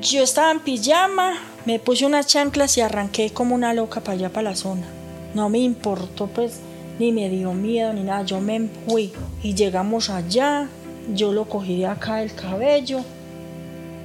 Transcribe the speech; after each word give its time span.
Yo 0.00 0.22
estaba 0.22 0.52
en 0.52 0.60
pijama, 0.60 1.32
me 1.66 1.80
puse 1.80 2.06
unas 2.06 2.28
chanclas 2.28 2.78
y 2.78 2.80
arranqué 2.80 3.30
como 3.30 3.56
una 3.56 3.74
loca 3.74 4.00
para 4.00 4.12
allá, 4.12 4.28
para 4.28 4.50
la 4.50 4.56
zona. 4.56 4.86
No 5.34 5.48
me 5.48 5.58
importó, 5.58 6.28
pues, 6.28 6.60
ni 7.00 7.10
me 7.10 7.28
dio 7.28 7.52
miedo 7.52 7.92
ni 7.92 8.04
nada. 8.04 8.22
Yo 8.22 8.40
me 8.40 8.68
fui 8.86 9.12
y 9.42 9.54
llegamos 9.54 10.08
allá. 10.08 10.68
Yo 11.14 11.32
lo 11.32 11.48
cogí 11.48 11.78
de 11.78 11.86
acá 11.86 12.16
del 12.16 12.32
cabello 12.32 13.00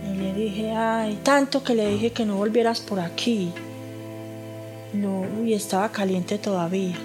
y 0.04 0.18
le 0.18 0.34
dije, 0.34 0.72
ay, 0.72 1.20
tanto 1.22 1.64
que 1.64 1.76
le 1.76 1.88
dije 1.88 2.12
que 2.12 2.26
no 2.26 2.38
volvieras 2.38 2.82
por 2.82 3.00
aquí. 3.00 3.52
No, 4.94 5.26
y 5.46 5.54
estaba 5.54 5.92
caliente 5.92 6.40
todavía. 6.40 6.96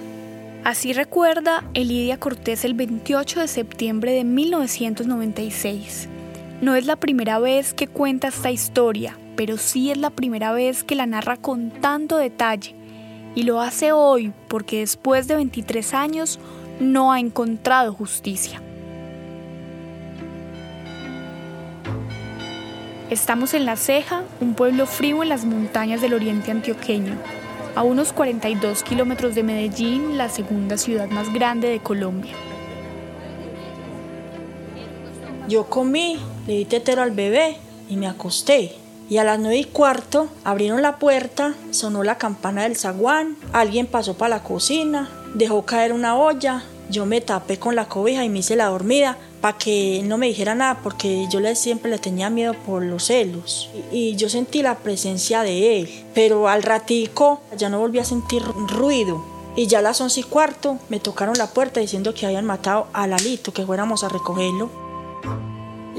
Así 0.63 0.93
recuerda 0.93 1.63
Elidia 1.75 2.19
Cortés 2.19 2.65
el 2.65 2.73
28 2.73 3.41
de 3.41 3.47
septiembre 3.47 4.13
de 4.13 4.23
1996. 4.23 6.09
No 6.61 6.75
es 6.75 6.85
la 6.85 6.97
primera 6.97 7.39
vez 7.39 7.73
que 7.73 7.87
cuenta 7.87 8.27
esta 8.27 8.51
historia, 8.51 9.17
pero 9.37 9.57
sí 9.57 9.91
es 9.91 9.97
la 9.97 10.09
primera 10.09 10.51
vez 10.51 10.83
que 10.83 10.95
la 10.95 11.05
narra 11.05 11.37
con 11.37 11.71
tanto 11.71 12.17
detalle. 12.17 12.75
Y 13.33 13.43
lo 13.43 13.61
hace 13.61 13.93
hoy 13.93 14.33
porque 14.49 14.79
después 14.79 15.29
de 15.29 15.35
23 15.35 15.93
años 15.93 16.37
no 16.81 17.13
ha 17.13 17.19
encontrado 17.21 17.93
justicia. 17.93 18.61
Estamos 23.09 23.53
en 23.53 23.65
La 23.65 23.77
Ceja, 23.77 24.23
un 24.41 24.53
pueblo 24.53 24.85
frío 24.85 25.23
en 25.23 25.29
las 25.29 25.45
montañas 25.45 26.01
del 26.01 26.13
oriente 26.13 26.51
antioqueño, 26.51 27.15
a 27.73 27.83
unos 27.83 28.11
42 28.11 28.83
kilómetros 28.83 29.33
de 29.33 29.43
Medellín, 29.43 30.17
la 30.17 30.27
segunda 30.27 30.77
ciudad 30.77 31.09
más 31.09 31.31
grande 31.33 31.69
de 31.69 31.79
Colombia. 31.79 32.33
Yo 35.49 35.65
comí, 35.65 36.19
le 36.45 36.57
di 36.57 36.65
tetero 36.65 37.01
al 37.01 37.09
bebé 37.09 37.57
y 37.89 37.95
me 37.97 38.07
acosté. 38.07 38.75
Y 39.09 39.17
a 39.17 39.23
las 39.23 39.39
nueve 39.39 39.57
y 39.57 39.63
cuarto 39.63 40.29
abrieron 40.43 40.83
la 40.83 40.99
puerta, 40.99 41.55
sonó 41.71 42.03
la 42.03 42.19
campana 42.19 42.63
del 42.63 42.77
zaguán, 42.77 43.35
alguien 43.51 43.87
pasó 43.87 44.13
para 44.13 44.35
la 44.35 44.43
cocina, 44.43 45.09
dejó 45.33 45.65
caer 45.65 45.91
una 45.91 46.15
olla, 46.15 46.63
yo 46.91 47.07
me 47.07 47.19
tapé 47.19 47.57
con 47.57 47.75
la 47.75 47.87
cobija 47.87 48.23
y 48.23 48.29
me 48.29 48.39
hice 48.39 48.55
la 48.55 48.67
dormida 48.67 49.17
para 49.41 49.57
que 49.57 50.03
no 50.05 50.19
me 50.19 50.27
dijera 50.27 50.53
nada 50.53 50.81
porque 50.83 51.25
yo 51.31 51.39
le, 51.39 51.55
siempre 51.55 51.89
le 51.89 51.97
tenía 51.97 52.29
miedo 52.29 52.53
por 52.67 52.83
los 52.83 53.05
celos. 53.05 53.71
Y, 53.91 54.15
yo 54.17 54.29
sentí 54.29 54.61
la 54.61 54.77
presencia 54.77 55.41
de 55.41 55.79
él 55.79 56.05
pero 56.13 56.47
al 56.47 56.61
ratico 56.61 57.41
ya 57.57 57.69
no 57.69 57.79
volví 57.79 57.97
a 57.97 58.05
sentir 58.05 58.43
ruido. 58.43 59.25
Y 59.55 59.65
ya 59.65 59.79
a 59.79 59.81
las 59.81 59.99
once 59.99 60.19
y 60.19 60.23
cuarto 60.23 60.77
me 60.89 60.99
tocaron 60.99 61.39
la 61.39 61.47
puerta 61.47 61.79
diciendo 61.79 62.13
que 62.13 62.27
habían 62.27 62.45
matado 62.45 62.85
a 62.93 63.07
Lalito 63.07 63.51
que 63.51 63.65
fuéramos 63.65 64.03
a 64.03 64.09
recogerlo 64.09 64.88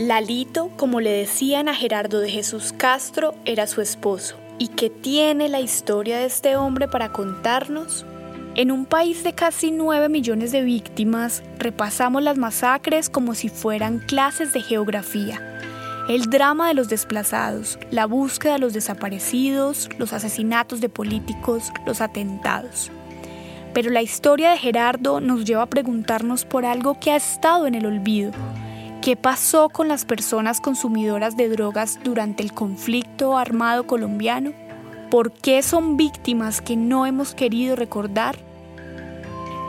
Lalito, 0.01 0.70
como 0.79 1.03
le 1.03 1.11
decían 1.11 1.69
a 1.69 1.75
Gerardo 1.75 2.20
de 2.20 2.31
Jesús 2.31 2.73
Castro, 2.75 3.34
era 3.45 3.67
su 3.67 3.83
esposo. 3.83 4.37
¿Y 4.59 4.69
qué 4.69 4.89
tiene 4.89 5.51
la 5.51 5.61
historia 5.61 6.17
de 6.17 6.25
este 6.25 6.56
hombre 6.56 6.89
para 6.89 7.12
contarnos? 7.12 8.06
En 8.55 8.71
un 8.71 8.87
país 8.87 9.23
de 9.25 9.34
casi 9.34 9.71
9 9.71 10.09
millones 10.09 10.53
de 10.53 10.62
víctimas, 10.62 11.43
repasamos 11.59 12.23
las 12.23 12.39
masacres 12.39 13.11
como 13.11 13.34
si 13.34 13.51
fueran 13.51 13.98
clases 13.98 14.55
de 14.55 14.62
geografía. 14.62 15.39
El 16.09 16.31
drama 16.31 16.69
de 16.69 16.75
los 16.75 16.89
desplazados, 16.89 17.78
la 17.91 18.06
búsqueda 18.06 18.55
de 18.55 18.61
los 18.61 18.73
desaparecidos, 18.73 19.91
los 19.98 20.15
asesinatos 20.15 20.81
de 20.81 20.89
políticos, 20.89 21.71
los 21.84 22.01
atentados. 22.01 22.91
Pero 23.75 23.91
la 23.91 24.01
historia 24.01 24.53
de 24.53 24.56
Gerardo 24.56 25.21
nos 25.21 25.45
lleva 25.45 25.65
a 25.65 25.69
preguntarnos 25.69 26.47
por 26.47 26.65
algo 26.65 26.98
que 26.98 27.11
ha 27.11 27.17
estado 27.17 27.67
en 27.67 27.75
el 27.75 27.84
olvido. 27.84 28.33
¿Qué 29.03 29.17
pasó 29.17 29.70
con 29.70 29.89
las 29.89 30.05
personas 30.05 30.61
consumidoras 30.61 31.34
de 31.34 31.48
drogas 31.48 31.98
durante 32.05 32.43
el 32.43 32.53
conflicto 32.53 33.39
armado 33.39 33.87
colombiano? 33.87 34.53
¿Por 35.11 35.33
qué 35.33 35.62
son 35.62 35.97
víctimas 35.97 36.61
que 36.61 36.77
no 36.77 37.06
hemos 37.06 37.34
querido 37.34 37.77
recordar? 37.77 38.38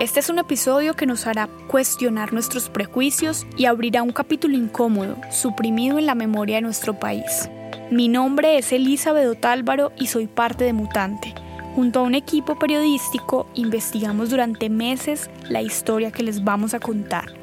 Este 0.02 0.19
es 0.19 0.30
un 0.30 0.40
episodio 0.40 0.96
que 0.96 1.06
nos 1.06 1.28
hará 1.28 1.47
cuestionar 1.69 2.34
nuestros 2.34 2.69
prejuicios 2.69 3.47
y 3.56 3.66
abrirá 3.66 4.03
un 4.03 4.12
capítulo 4.12 4.58
incómodo, 4.58 5.16
suprimido 5.30 5.98
en 5.98 6.08
la 6.08 6.16
memoria 6.16 6.58
de 6.58 6.63
nuestro 6.63 7.00
país. 7.00 7.50
Mi 7.90 8.09
nombre 8.09 8.58
es 8.58 8.74
Elizabeth 8.74 9.30
Otálvaro 9.30 9.94
y 9.98 10.08
soy 10.08 10.28
parte 10.28 10.66
de 10.66 10.74
Mutante. 10.74 11.34
Junto 11.74 12.02
a 12.02 12.03
un 12.03 12.16
equipo 12.16 12.59
periodístico 12.59 13.48
investigamos 13.53 14.30
durante 14.30 14.69
meses 14.69 15.30
la 15.48 15.62
historia 15.62 16.12
que 16.12 16.24
les 16.24 16.44
vamos 16.44 16.74
a 16.74 16.80
contar. 16.80 17.41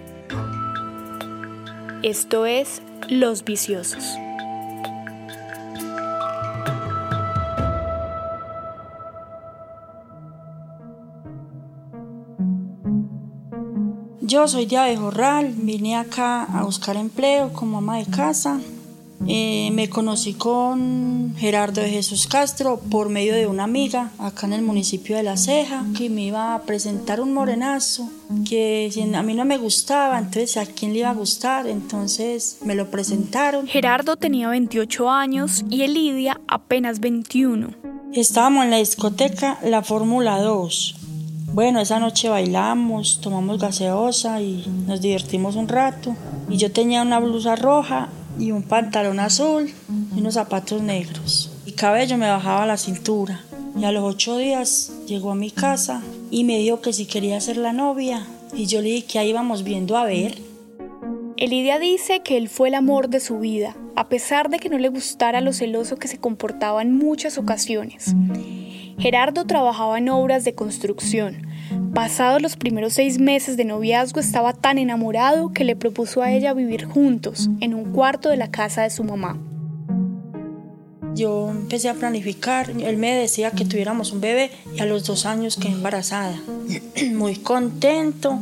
Esto 2.05 2.47
es 2.47 2.81
Los 3.09 3.45
Viciosos. 3.45 4.05
Yo 14.21 14.47
soy 14.47 14.67
de 14.67 14.77
Abejorral, 14.77 15.53
vine 15.57 15.97
acá 15.97 16.45
a 16.45 16.63
buscar 16.63 16.95
empleo 16.97 17.53
como 17.53 17.79
ama 17.79 17.99
de 17.99 18.07
casa. 18.07 18.61
Eh, 19.27 19.71
me 19.73 19.91
conocí 19.91 20.35
con 20.35 21.35
Gerardo 21.37 21.81
de 21.81 21.91
Jesús 21.91 22.29
Castro 22.29 22.79
por 22.79 23.09
medio 23.09 23.35
de 23.35 23.49
una 23.49 23.65
amiga 23.65 24.13
acá 24.19 24.47
en 24.47 24.53
el 24.53 24.63
municipio 24.63 25.17
de 25.17 25.25
La 25.25 25.37
Ceja 25.37 25.85
que 25.97 26.09
me 26.09 26.23
iba 26.23 26.55
a 26.55 26.63
presentar 26.63 27.21
un 27.21 27.35
morenazo 27.35 28.09
que 28.49 28.91
a 29.15 29.23
mí 29.23 29.35
no 29.35 29.45
me 29.45 29.59
gustaba, 29.59 30.19
entonces 30.19 30.57
a 30.57 30.67
quién 30.67 30.93
le 30.93 31.01
iba 31.01 31.11
a 31.11 31.15
gustar, 31.15 31.67
entonces 31.67 32.59
me 32.65 32.75
lo 32.75 32.91
presentaron. 32.91 33.67
Gerardo 33.67 34.17
tenía 34.17 34.49
28 34.49 35.11
años 35.11 35.65
y 35.69 35.83
Elidia 35.83 36.41
apenas 36.49 37.01
21. 37.01 37.75
Estábamos 38.13 38.65
en 38.65 38.71
la 38.71 38.79
discoteca 38.79 39.59
La 39.63 39.83
Fórmula 39.83 40.41
2 40.41 40.99
bueno, 41.53 41.81
esa 41.81 41.99
noche 41.99 42.29
bailamos, 42.29 43.21
tomamos 43.21 43.59
gaseosa 43.59 44.41
y 44.41 44.65
nos 44.87 45.01
divertimos 45.01 45.57
un 45.57 45.67
rato. 45.67 46.15
Y 46.49 46.59
yo 46.59 46.71
tenía 46.71 47.03
una 47.03 47.19
blusa 47.19 47.57
roja 47.57 48.11
y 48.39 48.53
un 48.53 48.63
pantalón 48.63 49.19
azul 49.19 49.69
y 50.15 50.21
unos 50.21 50.35
zapatos 50.35 50.83
negros. 50.83 51.51
Y 51.65 51.73
cabello 51.73 52.17
me 52.19 52.31
bajaba 52.31 52.65
a 52.65 52.67
la 52.67 52.77
cintura. 52.77 53.41
Y 53.77 53.85
a 53.85 53.93
los 53.93 54.05
ocho 54.05 54.37
días 54.37 54.93
llegó 55.07 55.33
a 55.33 55.35
mi 55.35 55.51
casa 55.51 56.03
y 56.31 56.45
me 56.45 56.59
dijo 56.59 56.81
que 56.81 56.93
si 56.93 57.07
quería 57.07 57.41
ser 57.41 57.57
la 57.57 57.73
novia. 57.73 58.25
Y 58.55 58.67
yo 58.67 58.81
le 58.81 58.89
dije 58.89 59.07
que 59.07 59.19
ahí 59.19 59.31
íbamos 59.31 59.63
viendo 59.63 59.97
a 59.97 60.05
ver. 60.05 60.37
Elidia 61.37 61.79
dice 61.79 62.21
que 62.25 62.37
él 62.37 62.49
fue 62.49 62.69
el 62.69 62.75
amor 62.75 63.09
de 63.09 63.21
su 63.21 63.39
vida, 63.39 63.77
a 63.95 64.09
pesar 64.09 64.51
de 64.51 64.59
que 64.59 64.69
no 64.69 64.79
le 64.79 64.89
gustara 64.89 65.41
lo 65.41 65.53
celoso 65.53 65.97
que 65.97 66.09
se 66.09 66.19
comportaba 66.19 66.83
en 66.83 66.97
muchas 66.97 67.39
ocasiones. 67.39 68.15
Gerardo 68.99 69.45
trabajaba 69.45 69.99
en 69.99 70.09
obras 70.09 70.45
de 70.45 70.55
construcción. 70.55 71.47
Pasados 71.95 72.43
los 72.43 72.57
primeros 72.57 72.95
seis 72.95 73.21
meses 73.21 73.57
de 73.57 73.65
noviazgo 73.65 74.19
estaba 74.19 74.53
tan 74.53 74.79
enamorado 74.79 75.53
que 75.53 75.65
le 75.65 75.77
propuso 75.77 76.23
a 76.23 76.33
ella 76.33 76.55
vivir 76.55 76.85
juntos 76.85 77.49
en 77.61 77.75
un 77.75 77.93
cuarto 77.93 78.29
de 78.29 78.37
la 78.37 78.51
casa 78.51 78.83
de 78.83 78.91
su 78.91 79.05
mamá. 79.05 79.39
Yo 81.19 81.51
empecé 81.51 81.89
a 81.89 81.95
planificar, 81.95 82.71
él 82.71 82.97
me 82.97 83.13
decía 83.13 83.51
que 83.51 83.65
tuviéramos 83.65 84.13
un 84.13 84.21
bebé 84.21 84.53
y 84.73 84.81
a 84.81 84.87
los 84.87 85.05
dos 85.05 85.27
años 85.27 85.57
quedé 85.57 85.73
embarazada. 85.73 86.41
Muy 87.13 87.35
contento, 87.35 88.39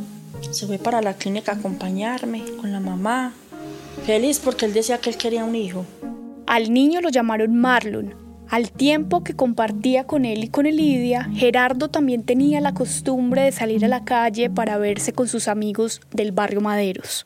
se 0.51 0.67
fue 0.67 0.77
para 0.77 1.01
la 1.01 1.15
clínica 1.15 1.53
a 1.53 1.55
acompañarme 1.55 2.43
con 2.61 2.71
la 2.71 2.79
mamá. 2.79 3.33
Feliz 4.05 4.39
porque 4.39 4.65
él 4.65 4.73
decía 4.73 4.99
que 4.99 5.09
él 5.09 5.17
quería 5.17 5.43
un 5.43 5.55
hijo. 5.55 5.85
Al 6.45 6.71
niño 6.71 7.01
lo 7.01 7.09
llamaron 7.09 7.57
Marlon, 7.57 8.13
al 8.47 8.69
tiempo 8.69 9.23
que 9.23 9.35
compartía 9.35 10.05
con 10.05 10.23
él 10.23 10.43
y 10.43 10.49
con 10.49 10.67
Elidia, 10.67 11.31
Gerardo 11.33 11.87
también 11.89 12.23
tenía 12.23 12.61
la 12.61 12.75
costumbre 12.75 13.41
de 13.41 13.53
salir 13.53 13.83
a 13.85 13.87
la 13.87 14.05
calle 14.05 14.51
para 14.51 14.77
verse 14.77 15.13
con 15.13 15.27
sus 15.27 15.47
amigos 15.47 15.99
del 16.11 16.31
barrio 16.31 16.61
Maderos. 16.61 17.25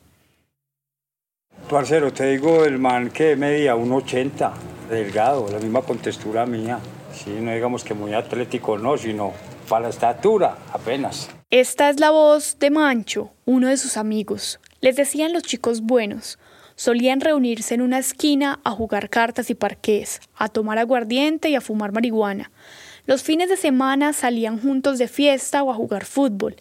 Parcero, 1.69 2.11
te 2.13 2.31
digo, 2.31 2.63
el 2.63 2.79
man 2.79 3.09
que 3.11 3.35
medía 3.35 3.75
1,80, 3.75 4.51
delgado, 4.91 5.47
la 5.51 5.59
misma 5.59 5.81
contextura 5.81 6.45
mía. 6.45 6.79
Sí, 7.13 7.31
no 7.39 7.51
digamos 7.51 7.83
que 7.83 7.93
muy 7.93 8.13
atlético, 8.13 8.77
no, 8.77 8.97
sino 8.97 9.33
para 9.67 9.83
la 9.83 9.89
estatura, 9.89 10.57
apenas. 10.71 11.29
Esta 11.49 11.89
es 11.89 11.99
la 11.99 12.11
voz 12.11 12.57
de 12.59 12.69
Mancho, 12.69 13.31
uno 13.45 13.67
de 13.67 13.77
sus 13.77 13.97
amigos. 13.97 14.59
Les 14.81 14.95
decían 14.95 15.33
los 15.33 15.43
chicos 15.43 15.81
buenos, 15.81 16.37
Solían 16.81 17.21
reunirse 17.21 17.75
en 17.75 17.81
una 17.81 17.99
esquina 17.99 18.59
a 18.63 18.71
jugar 18.71 19.11
cartas 19.11 19.51
y 19.51 19.53
parqués, 19.53 20.19
a 20.35 20.49
tomar 20.49 20.79
aguardiente 20.79 21.47
y 21.47 21.53
a 21.53 21.61
fumar 21.61 21.91
marihuana. 21.91 22.49
Los 23.05 23.21
fines 23.21 23.49
de 23.49 23.55
semana 23.55 24.13
salían 24.13 24.59
juntos 24.59 24.97
de 24.97 25.07
fiesta 25.07 25.61
o 25.61 25.69
a 25.69 25.75
jugar 25.75 26.05
fútbol. 26.05 26.55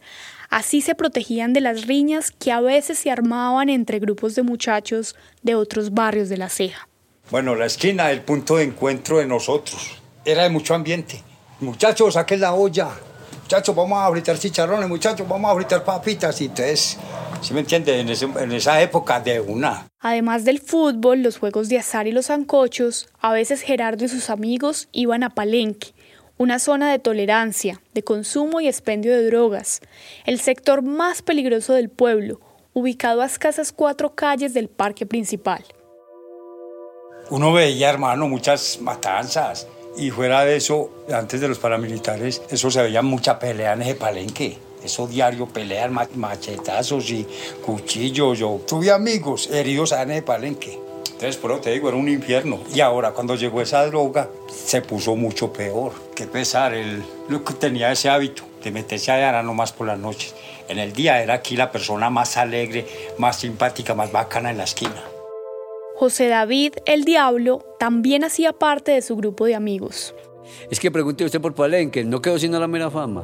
Así 0.51 0.83
se 0.83 0.95
protegían 0.95 1.55
de 1.55 1.63
las 1.63 1.87
riñas 1.87 2.33
que 2.33 2.53
a 2.53 2.61
veces 2.61 2.99
se 2.99 3.11
armaban 3.11 3.71
entre 3.71 3.99
grupos 3.99 4.35
de 4.35 4.43
muchachos 4.43 5.17
de 5.43 5.55
otros 5.55 5.95
barrios 5.95 6.29
de 6.29 6.37
la 6.37 6.51
ceja. 6.51 6.90
Bueno, 7.31 7.55
la 7.55 7.67
esquina, 7.67 8.11
el 8.11 8.23
punto 8.23 8.57
de 8.57 8.65
encuentro 8.65 9.19
de 9.19 9.27
nosotros. 9.27 10.01
Era 10.25 10.43
de 10.43 10.51
mucho 10.51 10.75
ambiente. 10.75 11.23
Muchachos, 11.61 12.15
saquen 12.15 12.41
la 12.41 12.55
olla. 12.55 12.89
Muchachos, 13.43 13.75
vamos 13.75 13.99
a 13.99 14.11
fritar 14.11 14.39
chicharrones. 14.39 14.89
Muchachos, 14.89 15.29
vamos 15.29 15.53
a 15.53 15.55
fritar 15.55 15.85
papitas. 15.85 16.41
Y 16.41 16.47
entonces 16.47 16.99
¿Sí 17.41 17.55
me 17.55 17.61
entiende? 17.61 17.99
En, 17.99 18.53
esa 18.53 18.83
época 18.83 19.19
de 19.19 19.41
una. 19.41 19.89
Además 19.99 20.45
del 20.45 20.61
fútbol, 20.61 21.23
los 21.23 21.39
juegos 21.39 21.71
de 21.71 21.79
azar 21.79 22.07
y 22.07 22.13
los 22.13 22.27
zancochos, 22.27 23.09
a 23.19 23.33
veces 23.33 23.63
Gerardo 23.63 24.05
y 24.05 24.09
sus 24.09 24.29
amigos 24.29 24.89
iban 24.93 25.23
a 25.23 25.31
Palenque, 25.31 25.95
una 26.37 26.59
zona 26.59 26.91
de 26.91 26.99
tolerancia, 26.99 27.81
de 27.95 28.03
consumo 28.03 28.61
y 28.61 28.69
expendio 28.69 29.13
de 29.13 29.25
drogas, 29.25 29.81
el 30.27 30.39
sector 30.39 30.83
más 30.83 31.23
peligroso 31.23 31.73
del 31.73 31.89
pueblo, 31.89 32.41
ubicado 32.75 33.23
a 33.23 33.27
escasas 33.27 33.73
cuatro 33.73 34.15
calles 34.15 34.53
del 34.53 34.69
parque 34.69 35.07
principal. 35.07 35.65
Uno 37.31 37.53
veía, 37.53 37.91
hermano, 37.91 38.29
muchas 38.29 38.81
matanzas. 38.81 39.69
Y 39.97 40.11
fuera 40.11 40.45
de 40.45 40.57
eso, 40.57 40.91
antes 41.13 41.41
de 41.41 41.47
los 41.47 41.59
paramilitares, 41.59 42.43
eso 42.51 42.71
se 42.73 42.83
veía 42.83 43.03
mucha 43.03 43.39
pelea 43.39 43.75
en 43.75 43.83
ese 43.83 43.95
palenque. 43.95 44.59
Eso 44.83 45.07
diario, 45.07 45.47
peleas, 45.47 45.91
machetazos 46.17 47.09
y 47.11 47.25
cuchillos. 47.65 48.39
Yo 48.39 48.61
tuve 48.67 48.91
amigos 48.91 49.49
heridos 49.49 49.93
en 49.93 50.11
ese 50.11 50.23
palenque. 50.23 50.77
Entonces, 51.05 51.39
pero 51.41 51.61
te 51.61 51.71
digo, 51.71 51.89
era 51.89 51.97
un 51.97 52.09
infierno. 52.09 52.61
Y 52.75 52.81
ahora, 52.81 53.13
cuando 53.13 53.37
llegó 53.37 53.61
esa 53.61 53.87
droga, 53.87 54.29
se 54.49 54.83
puso 54.83 55.15
mucho 55.15 55.53
peor. 55.53 55.93
Qué 56.17 56.27
pesar, 56.27 56.75
el, 56.75 57.05
lo 57.29 57.45
que 57.45 57.55
tenía 57.55 57.93
ese 57.93 58.09
hábito 58.09 58.43
de 58.65 58.73
meterse 58.73 59.13
allá 59.13 59.41
nomás 59.43 59.73
por 59.73 59.87
las 59.87 59.99
noches. 59.99 60.35
En 60.69 60.79
el 60.79 60.93
día 60.93 61.23
era 61.23 61.35
aquí 61.35 61.57
la 61.57 61.71
persona 61.71 62.11
más 62.11 62.37
alegre, 62.37 62.87
más 63.19 63.39
simpática, 63.39 63.95
más 63.95 64.11
bacana 64.11 64.51
en 64.51 64.59
la 64.59 64.65
esquina. 64.65 65.05
José 66.01 66.29
David, 66.29 66.73
el 66.87 67.05
Diablo, 67.05 67.63
también 67.79 68.25
hacía 68.25 68.55
parte 68.55 68.91
de 68.91 69.03
su 69.03 69.17
grupo 69.17 69.45
de 69.45 69.55
amigos. 69.55 70.15
Es 70.71 70.81
que 70.81 70.91
pregunte 70.91 71.27
usted 71.27 71.43
por 71.43 71.55
Palenque, 71.55 72.05
no 72.05 72.23
quedó 72.23 72.39
sino 72.39 72.59
la 72.59 72.67
mera 72.67 72.91
fama. 72.91 73.23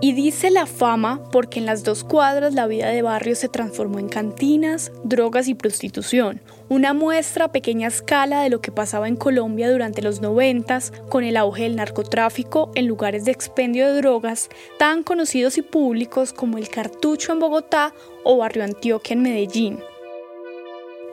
Y 0.00 0.12
dice 0.12 0.52
la 0.52 0.66
fama 0.66 1.24
porque 1.32 1.58
en 1.58 1.66
las 1.66 1.82
dos 1.82 2.04
cuadras 2.04 2.54
la 2.54 2.68
vida 2.68 2.86
de 2.86 3.02
barrio 3.02 3.34
se 3.34 3.48
transformó 3.48 3.98
en 3.98 4.08
cantinas, 4.08 4.92
drogas 5.02 5.48
y 5.48 5.54
prostitución, 5.54 6.40
una 6.68 6.94
muestra 6.94 7.46
a 7.46 7.52
pequeña 7.52 7.88
escala 7.88 8.42
de 8.42 8.50
lo 8.50 8.60
que 8.60 8.70
pasaba 8.70 9.08
en 9.08 9.16
Colombia 9.16 9.68
durante 9.68 10.00
los 10.00 10.20
noventas 10.20 10.92
con 11.08 11.24
el 11.24 11.36
auge 11.36 11.64
del 11.64 11.74
narcotráfico 11.74 12.70
en 12.76 12.86
lugares 12.86 13.24
de 13.24 13.32
expendio 13.32 13.88
de 13.88 14.00
drogas 14.00 14.50
tan 14.78 15.02
conocidos 15.02 15.58
y 15.58 15.62
públicos 15.62 16.32
como 16.32 16.58
el 16.58 16.68
Cartucho 16.68 17.32
en 17.32 17.40
Bogotá 17.40 17.92
o 18.22 18.36
Barrio 18.36 18.62
Antioquia 18.62 19.14
en 19.14 19.22
Medellín. 19.22 19.80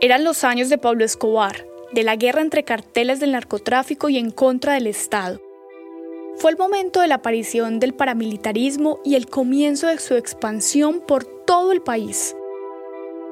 Eran 0.01 0.23
los 0.23 0.43
años 0.43 0.69
de 0.69 0.77
Pablo 0.77 1.05
Escobar, 1.05 1.65
de 1.93 2.03
la 2.03 2.15
guerra 2.15 2.41
entre 2.41 2.63
carteles 2.63 3.19
del 3.19 3.31
narcotráfico 3.31 4.09
y 4.09 4.17
en 4.17 4.31
contra 4.31 4.73
del 4.73 4.87
Estado 4.87 5.39
fue 6.41 6.49
el 6.49 6.57
momento 6.57 7.01
de 7.01 7.07
la 7.07 7.15
aparición 7.15 7.79
del 7.79 7.93
paramilitarismo 7.93 8.99
y 9.05 9.13
el 9.13 9.27
comienzo 9.27 9.85
de 9.85 9.99
su 9.99 10.15
expansión 10.15 10.99
por 10.99 11.23
todo 11.23 11.71
el 11.71 11.83
país. 11.83 12.35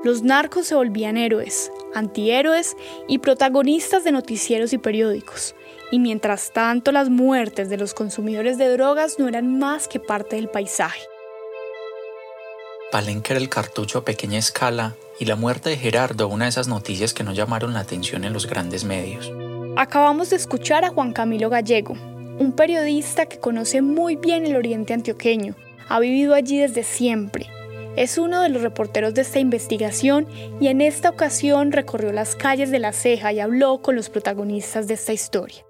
Los 0.03 0.21
narcos 0.21 0.67
se 0.67 0.75
volvían 0.75 1.17
héroes, 1.17 1.71
antihéroes 1.95 2.77
y 3.07 3.17
protagonistas 3.17 4.03
de 4.03 4.11
noticieros 4.11 4.73
y 4.73 4.77
periódicos. 4.77 5.55
Y 5.91 5.97
mientras 5.97 6.53
tanto 6.53 6.91
las 6.91 7.09
muertes 7.09 7.69
de 7.69 7.77
los 7.77 7.95
consumidores 7.95 8.59
de 8.59 8.69
drogas 8.69 9.17
no 9.17 9.27
eran 9.27 9.57
más 9.57 9.87
que 9.87 9.99
parte 9.99 10.35
del 10.35 10.47
paisaje. 10.47 11.01
Palenque 12.91 13.33
era 13.33 13.41
el 13.41 13.49
cartucho 13.49 13.97
a 13.97 14.05
pequeña 14.05 14.37
escala 14.37 14.95
y 15.19 15.25
la 15.25 15.35
muerte 15.35 15.69
de 15.69 15.77
Gerardo 15.77 16.27
una 16.27 16.45
de 16.45 16.49
esas 16.49 16.67
noticias 16.67 17.13
que 17.13 17.23
no 17.23 17.33
llamaron 17.33 17.73
la 17.73 17.81
atención 17.81 18.23
en 18.23 18.33
los 18.33 18.47
grandes 18.47 18.85
medios. 18.85 19.31
Acabamos 19.75 20.29
de 20.29 20.37
escuchar 20.37 20.85
a 20.85 20.89
Juan 20.89 21.13
Camilo 21.13 21.49
Gallego, 21.49 21.93
un 22.39 22.53
periodista 22.53 23.25
que 23.25 23.39
conoce 23.39 23.81
muy 23.81 24.15
bien 24.15 24.45
el 24.45 24.55
oriente 24.55 24.93
antioqueño, 24.93 25.55
ha 25.89 25.99
vivido 25.99 26.33
allí 26.33 26.57
desde 26.57 26.83
siempre. 26.83 27.47
Es 27.95 28.17
uno 28.17 28.41
de 28.41 28.49
los 28.49 28.61
reporteros 28.61 29.13
de 29.13 29.23
esta 29.23 29.39
investigación 29.39 30.27
y 30.61 30.67
en 30.67 30.79
esta 30.79 31.09
ocasión 31.09 31.71
recorrió 31.71 32.13
las 32.13 32.35
calles 32.35 32.71
de 32.71 32.79
La 32.79 32.93
Ceja 32.93 33.33
y 33.33 33.41
habló 33.41 33.81
con 33.81 33.95
los 33.95 34.09
protagonistas 34.09 34.87
de 34.87 34.93
esta 34.93 35.11
historia. 35.11 35.65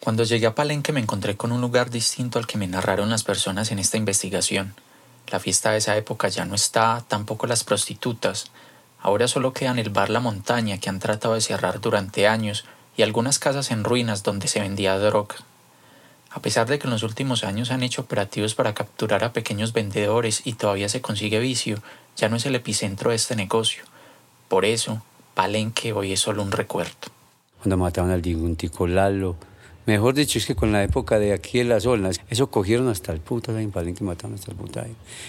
Cuando 0.00 0.24
llegué 0.24 0.46
a 0.46 0.54
Palenque 0.54 0.92
me 0.92 1.00
encontré 1.00 1.36
con 1.36 1.52
un 1.52 1.60
lugar 1.60 1.90
distinto 1.90 2.38
al 2.38 2.46
que 2.46 2.58
me 2.58 2.68
narraron 2.68 3.10
las 3.10 3.24
personas 3.24 3.72
en 3.72 3.78
esta 3.78 3.96
investigación. 3.96 4.74
La 5.30 5.38
fiesta 5.38 5.70
de 5.70 5.78
esa 5.78 5.96
época 5.96 6.28
ya 6.28 6.44
no 6.44 6.54
está, 6.54 7.04
tampoco 7.06 7.46
las 7.46 7.62
prostitutas. 7.62 8.50
Ahora 9.00 9.28
solo 9.28 9.52
quedan 9.52 9.78
el 9.78 9.90
bar 9.90 10.10
La 10.10 10.20
Montaña 10.20 10.78
que 10.78 10.88
han 10.88 10.98
tratado 10.98 11.34
de 11.34 11.40
cerrar 11.40 11.80
durante 11.80 12.26
años 12.26 12.64
y 12.96 13.02
algunas 13.02 13.38
casas 13.38 13.70
en 13.70 13.84
ruinas 13.84 14.22
donde 14.24 14.48
se 14.48 14.60
vendía 14.60 14.98
droga. 14.98 15.36
A 16.30 16.40
pesar 16.40 16.68
de 16.68 16.78
que 16.78 16.86
en 16.86 16.92
los 16.92 17.02
últimos 17.02 17.44
años 17.44 17.70
han 17.70 17.82
hecho 17.82 18.02
operativos 18.02 18.54
para 18.54 18.74
capturar 18.74 19.24
a 19.24 19.32
pequeños 19.32 19.72
vendedores 19.72 20.42
y 20.44 20.54
todavía 20.54 20.88
se 20.88 21.00
consigue 21.00 21.38
vicio, 21.38 21.80
ya 22.16 22.28
no 22.28 22.36
es 22.36 22.46
el 22.46 22.54
epicentro 22.54 23.10
de 23.10 23.16
este 23.16 23.36
negocio. 23.36 23.84
Por 24.48 24.64
eso, 24.64 25.02
Palenque 25.34 25.92
hoy 25.92 26.12
es 26.12 26.20
solo 26.20 26.42
un 26.42 26.52
recuerdo. 26.52 26.92
Cuando 27.58 27.76
mataban 27.76 28.10
al 28.10 28.22
diguntico 28.22 28.86
Lalo, 28.86 29.36
mejor 29.86 30.14
dicho, 30.14 30.38
es 30.38 30.46
que 30.46 30.54
con 30.54 30.72
la 30.72 30.82
época 30.82 31.18
de 31.18 31.32
aquí 31.32 31.60
en 31.60 31.68
las 31.68 31.86
olas, 31.86 32.20
eso 32.28 32.50
cogieron 32.50 32.88
hasta 32.88 33.12
el 33.12 33.20
puta 33.20 33.58
en 33.60 33.70
Palenque, 33.70 34.04
mataron 34.04 34.34
hasta 34.34 34.50
el 34.50 34.56
puta. 34.56 34.86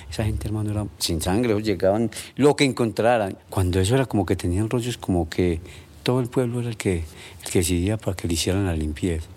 Esa 0.09 0.23
gente, 0.23 0.47
hermano, 0.47 0.71
era 0.71 0.87
sin 0.97 1.21
sangre, 1.21 1.59
llegaban 1.61 2.11
lo 2.35 2.55
que 2.55 2.63
encontraran. 2.63 3.37
Cuando 3.49 3.79
eso 3.79 3.95
era 3.95 4.05
como 4.05 4.25
que 4.25 4.35
tenían 4.35 4.69
rollos 4.69 4.97
como 4.97 5.29
que 5.29 5.61
todo 6.03 6.19
el 6.19 6.27
pueblo 6.27 6.59
era 6.61 6.69
el 6.69 6.77
que, 6.77 7.03
el 7.43 7.51
que 7.51 7.59
decidía 7.59 7.97
para 7.97 8.15
que 8.15 8.27
le 8.27 8.33
hicieran 8.33 8.65
la 8.65 8.75
limpieza. 8.75 9.27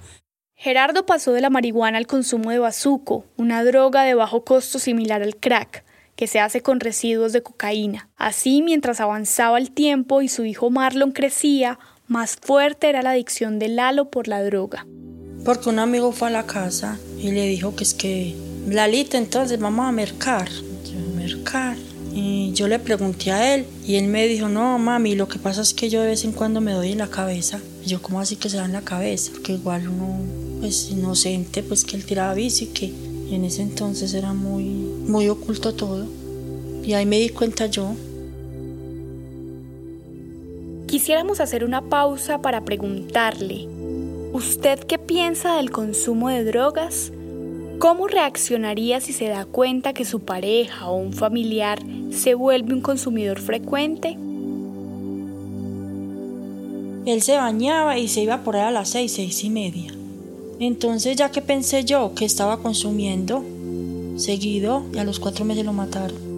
Gerardo 0.57 1.05
pasó 1.05 1.33
de 1.33 1.41
la 1.41 1.51
marihuana 1.51 1.99
al 1.99 2.07
consumo 2.07 2.51
de 2.51 2.59
bazuco, 2.59 3.27
una 3.37 3.63
droga 3.65 4.03
de 4.05 4.15
bajo 4.15 4.45
costo 4.45 4.79
similar 4.79 5.23
al 5.23 5.37
crack, 5.37 5.85
que 6.17 6.27
se 6.27 6.41
hace 6.41 6.63
con 6.63 6.81
residuos 6.81 7.33
de 7.33 7.43
cocaína. 7.43 8.09
Así, 8.17 8.63
mientras 8.63 9.01
avanzaba 9.01 9.59
el 9.59 9.73
tiempo 9.73 10.23
y 10.23 10.29
su 10.29 10.45
hijo 10.45 10.71
Marlon 10.71 11.13
crecía, 11.13 11.79
más 12.07 12.37
fuerte 12.37 12.89
era 12.89 13.03
la 13.03 13.11
adicción 13.11 13.59
de 13.59 13.69
Lalo 13.69 14.11
por 14.11 14.29
la 14.29 14.43
droga. 14.43 14.87
Porque 15.45 15.69
un 15.69 15.79
amigo 15.79 16.13
fue 16.13 16.29
a 16.29 16.31
la 16.31 16.47
casa 16.47 16.99
y 17.21 17.31
le 17.31 17.47
dijo 17.47 17.77
que 17.77 17.85
es 17.85 17.93
que, 17.93 18.35
Lalita, 18.69 19.19
entonces 19.19 19.59
vamos 19.59 19.87
a 19.87 19.93
mercar. 19.93 20.49
Yo, 20.51 21.17
mercar. 21.17 21.77
Y 22.15 22.53
yo 22.53 22.69
le 22.69 22.79
pregunté 22.79 23.33
a 23.33 23.55
él 23.55 23.67
y 23.85 23.97
él 23.97 24.07
me 24.07 24.27
dijo, 24.27 24.49
no, 24.49 24.79
mami, 24.79 25.17
lo 25.17 25.29
que 25.29 25.39
pasa 25.39 25.63
es 25.63 25.75
que 25.75 25.91
yo 25.91 26.01
de 26.01 26.07
vez 26.07 26.25
en 26.25 26.33
cuando 26.33 26.61
me 26.61 26.73
doy 26.73 26.93
en 26.93 26.99
la 26.99 27.09
cabeza. 27.09 27.61
Yo, 27.85 28.01
¿cómo 28.01 28.21
así 28.21 28.37
que 28.37 28.49
se 28.49 28.57
da 28.57 28.65
en 28.65 28.73
la 28.73 28.83
cabeza? 28.83 29.33
Porque 29.33 29.53
igual 29.53 29.89
uno, 29.89 30.19
pues 30.61 30.91
inocente, 30.91 31.63
pues 31.63 31.85
que 31.85 31.97
él 31.97 32.05
tiraba 32.05 32.33
bici, 32.33 32.67
que 32.69 32.93
en 33.31 33.45
ese 33.45 33.63
entonces 33.63 34.15
era 34.15 34.33
muy, 34.33 34.65
muy 34.65 35.29
oculto 35.29 35.75
todo. 35.75 36.07
Y 36.85 36.93
ahí 36.95 37.05
me 37.05 37.19
di 37.19 37.29
cuenta 37.31 37.67
yo. 37.67 37.95
Quisiéramos 40.87 41.41
hacer 41.41 41.65
una 41.65 41.83
pausa 41.83 42.41
para 42.41 42.65
preguntarle, 42.65 43.67
¿usted 44.35 44.81
qué 44.81 44.99
piensa 44.99 45.57
del 45.57 45.71
consumo 45.71 46.29
de 46.29 46.43
drogas? 46.43 47.13
¿Cómo 47.79 48.09
reaccionaría 48.09 49.01
si 49.01 49.13
se 49.13 49.29
da 49.29 49.45
cuenta 49.45 49.93
que 49.93 50.05
su 50.05 50.21
pareja 50.21 50.91
o 50.91 50.97
un 50.97 51.13
familiar 51.13 51.79
se 52.11 52.35
vuelve 52.35 52.75
un 52.75 52.81
consumidor 52.81 53.39
frecuente? 53.39 54.19
Él 57.07 57.23
se 57.23 57.37
bañaba 57.37 57.97
y 57.97 58.09
se 58.09 58.23
iba 58.23 58.43
por 58.43 58.57
ahí 58.57 58.63
a 58.63 58.71
las 58.73 58.89
seis, 58.89 59.13
seis 59.13 59.45
y 59.45 59.51
media. 59.51 59.95
Entonces 60.59 61.15
ya 61.15 61.31
que 61.31 61.41
pensé 61.41 61.85
yo 61.85 62.13
que 62.17 62.25
estaba 62.25 62.61
consumiendo 62.61 63.45
seguido 64.17 64.83
y 64.93 64.99
a 64.99 65.05
los 65.05 65.21
cuatro 65.21 65.45
meses 65.45 65.65
lo 65.65 65.73
mataron. 65.73 66.34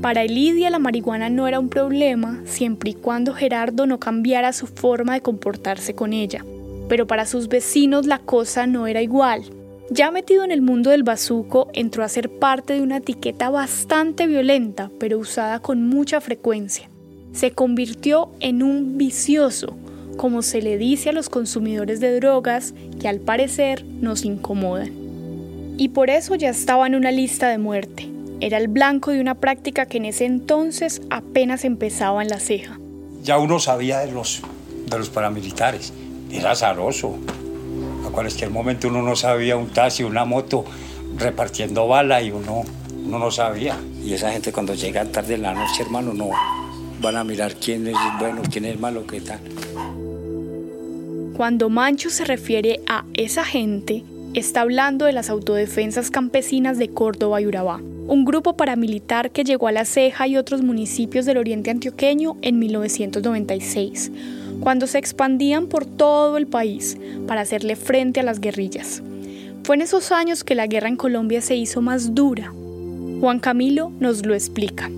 Para 0.00 0.22
Elidia 0.22 0.70
la 0.70 0.78
marihuana 0.78 1.28
no 1.28 1.48
era 1.48 1.58
un 1.58 1.68
problema 1.68 2.40
siempre 2.44 2.90
y 2.90 2.94
cuando 2.94 3.34
Gerardo 3.34 3.84
no 3.84 3.98
cambiara 3.98 4.52
su 4.52 4.68
forma 4.68 5.14
de 5.14 5.22
comportarse 5.22 5.96
con 5.96 6.12
ella. 6.12 6.44
Pero 6.88 7.08
para 7.08 7.26
sus 7.26 7.48
vecinos 7.48 8.06
la 8.06 8.20
cosa 8.20 8.68
no 8.68 8.86
era 8.86 9.02
igual. 9.02 9.42
Ya 9.90 10.12
metido 10.12 10.44
en 10.44 10.52
el 10.52 10.62
mundo 10.62 10.90
del 10.90 11.02
bazuco, 11.02 11.68
entró 11.72 12.04
a 12.04 12.08
ser 12.08 12.30
parte 12.30 12.74
de 12.74 12.82
una 12.82 12.98
etiqueta 12.98 13.50
bastante 13.50 14.28
violenta, 14.28 14.88
pero 15.00 15.18
usada 15.18 15.58
con 15.58 15.88
mucha 15.88 16.20
frecuencia. 16.20 16.88
Se 17.32 17.50
convirtió 17.50 18.30
en 18.38 18.62
un 18.62 18.98
vicioso, 18.98 19.76
como 20.16 20.42
se 20.42 20.62
le 20.62 20.78
dice 20.78 21.08
a 21.08 21.12
los 21.12 21.28
consumidores 21.28 21.98
de 21.98 22.20
drogas 22.20 22.72
que 23.00 23.08
al 23.08 23.18
parecer 23.18 23.84
nos 23.84 24.24
incomodan. 24.24 24.92
Y 25.76 25.88
por 25.88 26.08
eso 26.08 26.36
ya 26.36 26.50
estaba 26.50 26.86
en 26.86 26.94
una 26.94 27.10
lista 27.10 27.48
de 27.48 27.58
muerte. 27.58 28.17
Era 28.40 28.58
el 28.58 28.68
blanco 28.68 29.10
de 29.10 29.20
una 29.20 29.34
práctica 29.34 29.86
que 29.86 29.98
en 29.98 30.04
ese 30.04 30.24
entonces 30.24 31.02
apenas 31.10 31.64
empezaba 31.64 32.22
en 32.22 32.28
la 32.28 32.38
ceja. 32.38 32.78
Ya 33.22 33.38
uno 33.38 33.58
sabía 33.58 33.98
de 33.98 34.12
los, 34.12 34.42
de 34.88 34.98
los 34.98 35.10
paramilitares. 35.10 35.92
Era 36.30 36.52
azaroso 36.52 37.18
a 38.08 38.10
cualquier 38.10 38.50
momento 38.50 38.88
uno 38.88 39.02
no 39.02 39.14
sabía 39.16 39.56
un 39.56 39.68
taxi, 39.68 40.02
una 40.02 40.24
moto 40.24 40.64
repartiendo 41.18 41.86
bala 41.86 42.22
y 42.22 42.30
uno, 42.30 42.64
uno 43.04 43.18
no 43.18 43.30
sabía. 43.30 43.76
Y 44.02 44.14
esa 44.14 44.32
gente 44.32 44.52
cuando 44.52 44.74
llega 44.74 45.04
tarde 45.04 45.34
en 45.34 45.42
la 45.42 45.52
noche, 45.52 45.82
hermano, 45.82 46.14
no 46.14 46.30
van 47.00 47.16
a 47.16 47.24
mirar 47.24 47.54
quién 47.54 47.86
es 47.86 47.96
bueno, 48.18 48.42
quién 48.50 48.64
es 48.64 48.80
malo, 48.80 49.06
qué 49.06 49.20
tal. 49.20 49.40
Cuando 51.36 51.68
Mancho 51.68 52.10
se 52.10 52.24
refiere 52.24 52.80
a 52.88 53.04
esa 53.14 53.44
gente, 53.44 54.04
está 54.34 54.62
hablando 54.62 55.04
de 55.04 55.12
las 55.12 55.30
autodefensas 55.30 56.10
campesinas 56.10 56.78
de 56.78 56.88
Córdoba 56.88 57.40
y 57.40 57.46
Urabá, 57.46 57.80
un 58.08 58.24
grupo 58.24 58.56
paramilitar 58.56 59.30
que 59.30 59.44
llegó 59.44 59.68
a 59.68 59.72
La 59.72 59.84
Ceja 59.84 60.26
y 60.26 60.38
otros 60.38 60.62
municipios 60.62 61.26
del 61.26 61.36
oriente 61.36 61.70
antioqueño 61.70 62.38
en 62.40 62.58
1996, 62.58 64.10
cuando 64.60 64.86
se 64.86 64.96
expandían 64.96 65.66
por 65.66 65.84
todo 65.84 66.38
el 66.38 66.46
país 66.46 66.96
para 67.26 67.42
hacerle 67.42 67.76
frente 67.76 68.20
a 68.20 68.22
las 68.22 68.40
guerrillas. 68.40 69.02
Fue 69.62 69.76
en 69.76 69.82
esos 69.82 70.10
años 70.10 70.42
que 70.42 70.54
la 70.54 70.66
guerra 70.66 70.88
en 70.88 70.96
Colombia 70.96 71.42
se 71.42 71.54
hizo 71.54 71.82
más 71.82 72.14
dura. 72.14 72.50
Juan 73.20 73.40
Camilo 73.40 73.92
nos 74.00 74.24
lo 74.24 74.32
explica. 74.32 74.90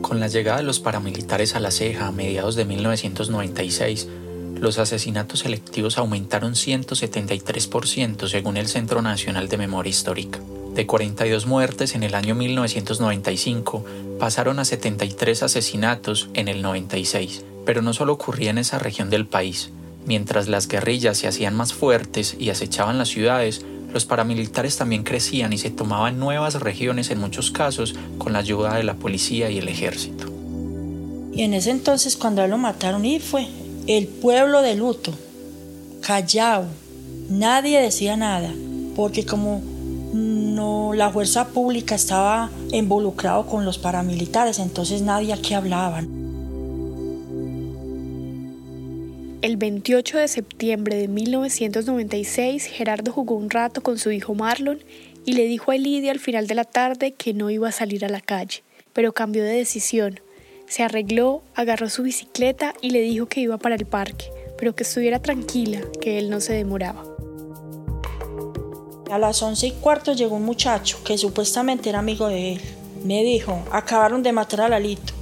Con 0.00 0.20
la 0.20 0.28
llegada 0.28 0.58
de 0.58 0.64
los 0.64 0.78
paramilitares 0.78 1.56
a 1.56 1.60
La 1.60 1.72
Ceja 1.72 2.06
a 2.06 2.12
mediados 2.12 2.54
de 2.54 2.64
1996, 2.66 4.06
los 4.60 4.78
asesinatos 4.78 5.40
selectivos 5.40 5.98
aumentaron 5.98 6.52
173% 6.52 8.28
según 8.28 8.56
el 8.58 8.68
Centro 8.68 9.02
Nacional 9.02 9.48
de 9.48 9.58
Memoria 9.58 9.90
Histórica. 9.90 10.38
De 10.74 10.86
42 10.86 11.46
muertes 11.46 11.94
en 11.94 12.02
el 12.02 12.16
año 12.16 12.34
1995, 12.34 13.84
pasaron 14.18 14.58
a 14.58 14.64
73 14.64 15.44
asesinatos 15.44 16.28
en 16.34 16.48
el 16.48 16.62
96. 16.62 17.44
Pero 17.64 17.80
no 17.80 17.92
solo 17.92 18.14
ocurría 18.14 18.50
en 18.50 18.58
esa 18.58 18.80
región 18.80 19.08
del 19.08 19.26
país. 19.26 19.70
Mientras 20.04 20.48
las 20.48 20.66
guerrillas 20.66 21.16
se 21.16 21.28
hacían 21.28 21.54
más 21.54 21.72
fuertes 21.72 22.36
y 22.38 22.50
acechaban 22.50 22.98
las 22.98 23.08
ciudades, 23.08 23.64
los 23.92 24.04
paramilitares 24.04 24.76
también 24.76 25.04
crecían 25.04 25.52
y 25.52 25.58
se 25.58 25.70
tomaban 25.70 26.18
nuevas 26.18 26.54
regiones 26.60 27.10
en 27.10 27.20
muchos 27.20 27.52
casos 27.52 27.94
con 28.18 28.32
la 28.32 28.40
ayuda 28.40 28.74
de 28.74 28.82
la 28.82 28.94
policía 28.94 29.50
y 29.50 29.58
el 29.58 29.68
ejército. 29.68 30.26
Y 31.32 31.42
en 31.42 31.54
ese 31.54 31.70
entonces 31.70 32.16
cuando 32.16 32.44
lo 32.48 32.58
mataron 32.58 33.04
y 33.04 33.20
fue 33.20 33.46
el 33.86 34.08
pueblo 34.08 34.62
de 34.62 34.74
luto, 34.74 35.12
callado, 36.00 36.66
nadie 37.30 37.80
decía 37.80 38.16
nada, 38.16 38.52
porque 38.96 39.24
como 39.24 39.62
la 40.94 41.10
fuerza 41.10 41.48
pública 41.48 41.94
estaba 41.94 42.50
involucrado 42.72 43.46
con 43.46 43.64
los 43.64 43.78
paramilitares, 43.78 44.58
entonces 44.58 45.02
nadie 45.02 45.32
aquí 45.32 45.54
hablaba. 45.54 46.02
El 49.42 49.58
28 49.58 50.18
de 50.18 50.28
septiembre 50.28 50.96
de 50.96 51.06
1996, 51.06 52.64
Gerardo 52.64 53.12
jugó 53.12 53.34
un 53.34 53.50
rato 53.50 53.82
con 53.82 53.98
su 53.98 54.10
hijo 54.10 54.34
Marlon 54.34 54.78
y 55.26 55.34
le 55.34 55.44
dijo 55.46 55.70
a 55.70 55.76
Lidia 55.76 56.12
al 56.12 56.18
final 56.18 56.46
de 56.46 56.54
la 56.54 56.64
tarde 56.64 57.12
que 57.12 57.34
no 57.34 57.50
iba 57.50 57.68
a 57.68 57.72
salir 57.72 58.04
a 58.04 58.08
la 58.08 58.20
calle, 58.20 58.62
pero 58.92 59.12
cambió 59.12 59.44
de 59.44 59.52
decisión. 59.52 60.20
Se 60.66 60.82
arregló, 60.82 61.42
agarró 61.54 61.90
su 61.90 62.04
bicicleta 62.04 62.72
y 62.80 62.90
le 62.90 63.00
dijo 63.02 63.26
que 63.26 63.40
iba 63.40 63.58
para 63.58 63.74
el 63.74 63.84
parque, 63.84 64.30
pero 64.56 64.74
que 64.74 64.82
estuviera 64.84 65.20
tranquila, 65.20 65.82
que 66.00 66.18
él 66.18 66.30
no 66.30 66.40
se 66.40 66.54
demoraba. 66.54 67.13
A 69.10 69.18
las 69.18 69.42
once 69.42 69.66
y 69.66 69.72
cuarto 69.72 70.12
llegó 70.12 70.36
un 70.36 70.44
muchacho 70.44 70.98
que 71.04 71.18
supuestamente 71.18 71.90
era 71.90 71.98
amigo 71.98 72.28
de 72.28 72.54
él. 72.54 72.60
Me 73.04 73.22
dijo, 73.22 73.62
acabaron 73.70 74.22
de 74.22 74.32
matar 74.32 74.62
a 74.62 74.68
Lalito. 74.68 75.12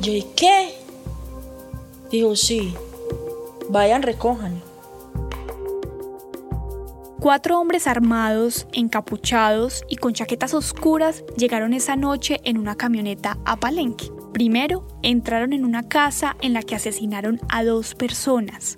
Yo 0.00 0.12
dije, 0.12 0.28
¿qué? 0.36 0.74
Dijo, 2.10 2.36
sí, 2.36 2.74
Vayan, 3.70 4.02
recojan. 4.02 4.62
Cuatro 7.20 7.60
hombres 7.60 7.86
armados, 7.86 8.66
encapuchados 8.72 9.84
y 9.88 9.96
con 9.96 10.14
chaquetas 10.14 10.54
oscuras 10.54 11.24
llegaron 11.36 11.74
esa 11.74 11.94
noche 11.94 12.40
en 12.44 12.56
una 12.56 12.76
camioneta 12.76 13.36
a 13.44 13.56
Palenque. 13.56 14.10
Primero, 14.32 14.86
entraron 15.02 15.52
en 15.52 15.64
una 15.66 15.86
casa 15.86 16.36
en 16.40 16.54
la 16.54 16.62
que 16.62 16.76
asesinaron 16.76 17.40
a 17.50 17.62
dos 17.62 17.94
personas. 17.94 18.76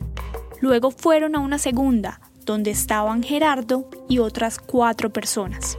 Luego 0.61 0.91
fueron 0.91 1.37
a 1.37 1.41
una 1.41 1.59
segunda, 1.59 2.21
donde 2.45 2.71
estaban 2.71 3.23
Gerardo 3.23 3.89
y 4.09 4.19
otras 4.19 4.59
cuatro 4.59 5.11
personas. 5.11 5.77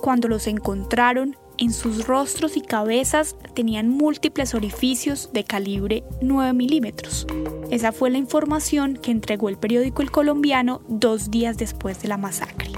Cuando 0.00 0.28
los 0.28 0.46
encontraron, 0.46 1.36
en 1.58 1.72
sus 1.72 2.06
rostros 2.06 2.56
y 2.56 2.60
cabezas 2.60 3.34
tenían 3.54 3.88
múltiples 3.88 4.54
orificios 4.54 5.30
de 5.32 5.44
calibre 5.44 6.04
9 6.22 6.52
milímetros. 6.52 7.26
Esa 7.70 7.90
fue 7.92 8.10
la 8.10 8.18
información 8.18 8.96
que 8.96 9.10
entregó 9.10 9.48
el 9.48 9.58
periódico 9.58 10.00
El 10.02 10.12
Colombiano 10.12 10.80
dos 10.88 11.30
días 11.30 11.58
después 11.58 12.00
de 12.00 12.08
la 12.08 12.16
masacre. 12.16 12.70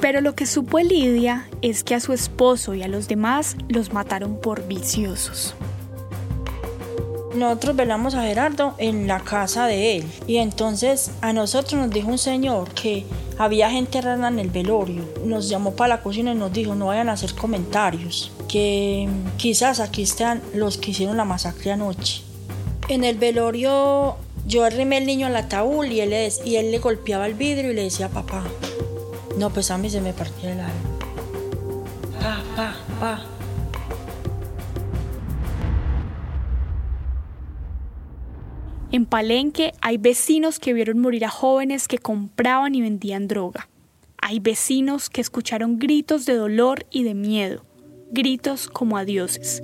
Pero 0.00 0.20
lo 0.20 0.34
que 0.34 0.46
supo 0.46 0.80
Lidia 0.80 1.48
es 1.60 1.84
que 1.84 1.94
a 1.94 2.00
su 2.00 2.12
esposo 2.12 2.74
y 2.74 2.82
a 2.82 2.88
los 2.88 3.06
demás 3.06 3.56
los 3.68 3.92
mataron 3.92 4.40
por 4.40 4.66
viciosos. 4.66 5.54
Nosotros 7.34 7.76
velamos 7.76 8.14
a 8.14 8.22
Gerardo 8.22 8.74
en 8.76 9.06
la 9.06 9.20
casa 9.20 9.66
de 9.66 9.96
él 9.96 10.04
y 10.26 10.36
entonces 10.36 11.12
a 11.22 11.32
nosotros 11.32 11.80
nos 11.80 11.90
dijo 11.90 12.08
un 12.08 12.18
señor 12.18 12.70
que 12.74 13.06
había 13.38 13.70
gente 13.70 14.00
rara 14.02 14.28
en 14.28 14.38
el 14.38 14.50
velorio. 14.50 15.02
Nos 15.24 15.48
llamó 15.48 15.74
para 15.74 15.96
la 15.96 16.02
cocina 16.02 16.32
y 16.32 16.34
nos 16.34 16.52
dijo 16.52 16.74
no 16.74 16.86
vayan 16.86 17.08
a 17.08 17.12
hacer 17.12 17.34
comentarios, 17.34 18.32
que 18.48 19.08
quizás 19.38 19.80
aquí 19.80 20.02
están 20.02 20.42
los 20.54 20.76
que 20.76 20.90
hicieron 20.90 21.16
la 21.16 21.24
masacre 21.24 21.72
anoche. 21.72 22.22
En 22.88 23.02
el 23.04 23.16
velorio 23.16 24.16
yo 24.46 24.64
arrimé 24.64 24.98
el 24.98 25.06
niño 25.06 25.26
al 25.26 25.36
ataúd 25.36 25.86
y 25.86 26.00
él, 26.00 26.12
y 26.44 26.56
él 26.56 26.70
le 26.70 26.78
golpeaba 26.80 27.26
el 27.26 27.34
vidrio 27.34 27.70
y 27.70 27.74
le 27.74 27.84
decía 27.84 28.08
papá. 28.08 28.44
No, 29.38 29.48
pues 29.50 29.70
a 29.70 29.78
mí 29.78 29.88
se 29.88 30.02
me 30.02 30.12
partía 30.12 30.52
el 30.52 30.60
alma. 30.60 30.72
Pa, 32.54 32.74
pa. 33.00 33.31
En 38.92 39.06
Palenque 39.06 39.72
hay 39.80 39.96
vecinos 39.96 40.58
que 40.58 40.74
vieron 40.74 40.98
morir 40.98 41.24
a 41.24 41.30
jóvenes 41.30 41.88
que 41.88 41.96
compraban 41.96 42.74
y 42.74 42.82
vendían 42.82 43.26
droga. 43.26 43.70
Hay 44.18 44.38
vecinos 44.38 45.08
que 45.08 45.22
escucharon 45.22 45.78
gritos 45.78 46.26
de 46.26 46.34
dolor 46.34 46.84
y 46.90 47.02
de 47.02 47.14
miedo, 47.14 47.64
gritos 48.10 48.68
como 48.68 48.98
a 48.98 49.06
dioses. 49.06 49.62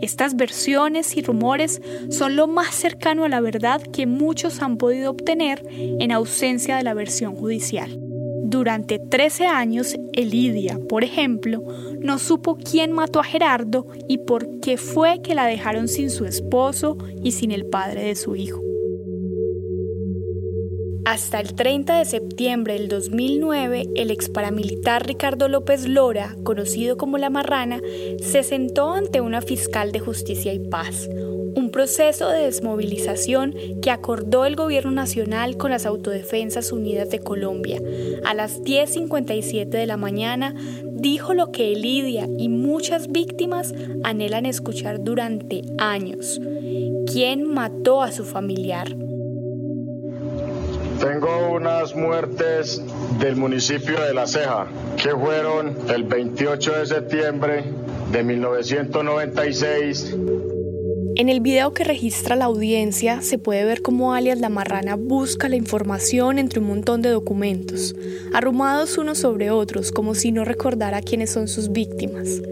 Estas 0.00 0.36
versiones 0.36 1.14
y 1.14 1.20
rumores 1.20 1.82
son 2.08 2.36
lo 2.36 2.46
más 2.46 2.74
cercano 2.74 3.24
a 3.24 3.28
la 3.28 3.42
verdad 3.42 3.82
que 3.82 4.06
muchos 4.06 4.62
han 4.62 4.78
podido 4.78 5.10
obtener 5.10 5.62
en 5.68 6.10
ausencia 6.10 6.78
de 6.78 6.84
la 6.84 6.94
versión 6.94 7.36
judicial. 7.36 8.00
Durante 8.46 8.98
13 8.98 9.46
años, 9.46 9.96
Elidia, 10.12 10.78
por 10.86 11.02
ejemplo, 11.02 11.62
no 12.00 12.18
supo 12.18 12.58
quién 12.58 12.92
mató 12.92 13.18
a 13.20 13.24
Gerardo 13.24 13.86
y 14.06 14.18
por 14.18 14.60
qué 14.60 14.76
fue 14.76 15.22
que 15.22 15.34
la 15.34 15.46
dejaron 15.46 15.88
sin 15.88 16.10
su 16.10 16.26
esposo 16.26 16.98
y 17.22 17.32
sin 17.32 17.52
el 17.52 17.64
padre 17.64 18.04
de 18.04 18.14
su 18.14 18.36
hijo. 18.36 18.60
Hasta 21.06 21.40
el 21.40 21.54
30 21.54 21.98
de 21.98 22.04
septiembre 22.04 22.74
del 22.74 22.88
2009, 22.88 23.88
el 23.94 24.10
ex 24.10 24.28
paramilitar 24.28 25.06
Ricardo 25.06 25.48
López 25.48 25.88
Lora, 25.88 26.36
conocido 26.44 26.98
como 26.98 27.16
La 27.16 27.30
Marrana, 27.30 27.80
se 28.20 28.42
sentó 28.42 28.92
ante 28.92 29.22
una 29.22 29.40
fiscal 29.40 29.90
de 29.90 30.00
justicia 30.00 30.52
y 30.52 30.58
paz, 30.58 31.08
proceso 31.74 32.28
de 32.28 32.44
desmovilización 32.44 33.52
que 33.82 33.90
acordó 33.90 34.46
el 34.46 34.54
Gobierno 34.54 34.92
Nacional 34.92 35.56
con 35.56 35.72
las 35.72 35.86
Autodefensas 35.86 36.70
Unidas 36.70 37.10
de 37.10 37.18
Colombia. 37.18 37.82
A 38.24 38.32
las 38.32 38.62
10.57 38.62 39.70
de 39.70 39.86
la 39.86 39.96
mañana 39.96 40.54
dijo 40.84 41.34
lo 41.34 41.50
que 41.50 41.72
Elidia 41.72 42.28
y 42.38 42.48
muchas 42.48 43.10
víctimas 43.10 43.74
anhelan 44.04 44.46
escuchar 44.46 45.02
durante 45.02 45.62
años. 45.78 46.40
¿Quién 47.12 47.52
mató 47.52 48.02
a 48.02 48.12
su 48.12 48.24
familiar? 48.24 48.94
Tengo 51.00 51.54
unas 51.54 51.96
muertes 51.96 52.80
del 53.18 53.34
municipio 53.34 54.00
de 54.00 54.14
La 54.14 54.28
Ceja 54.28 54.68
que 54.96 55.10
fueron 55.10 55.76
el 55.92 56.04
28 56.04 56.72
de 56.72 56.86
septiembre 56.86 57.64
de 58.12 58.22
1996 58.22 60.16
en 61.16 61.28
el 61.28 61.40
video 61.40 61.72
que 61.72 61.84
registra 61.84 62.34
la 62.34 62.46
audiencia 62.46 63.22
se 63.22 63.38
puede 63.38 63.64
ver 63.64 63.82
cómo 63.82 64.14
alias 64.14 64.40
La 64.40 64.48
Marrana 64.48 64.96
busca 64.96 65.48
la 65.48 65.56
información 65.56 66.38
entre 66.38 66.58
un 66.58 66.66
montón 66.66 67.02
de 67.02 67.10
documentos, 67.10 67.94
arrumados 68.32 68.98
unos 68.98 69.18
sobre 69.18 69.50
otros 69.50 69.92
como 69.92 70.14
si 70.14 70.32
no 70.32 70.44
recordara 70.44 71.02
quiénes 71.02 71.30
son 71.30 71.46
sus 71.46 71.70
víctimas. 71.70 72.42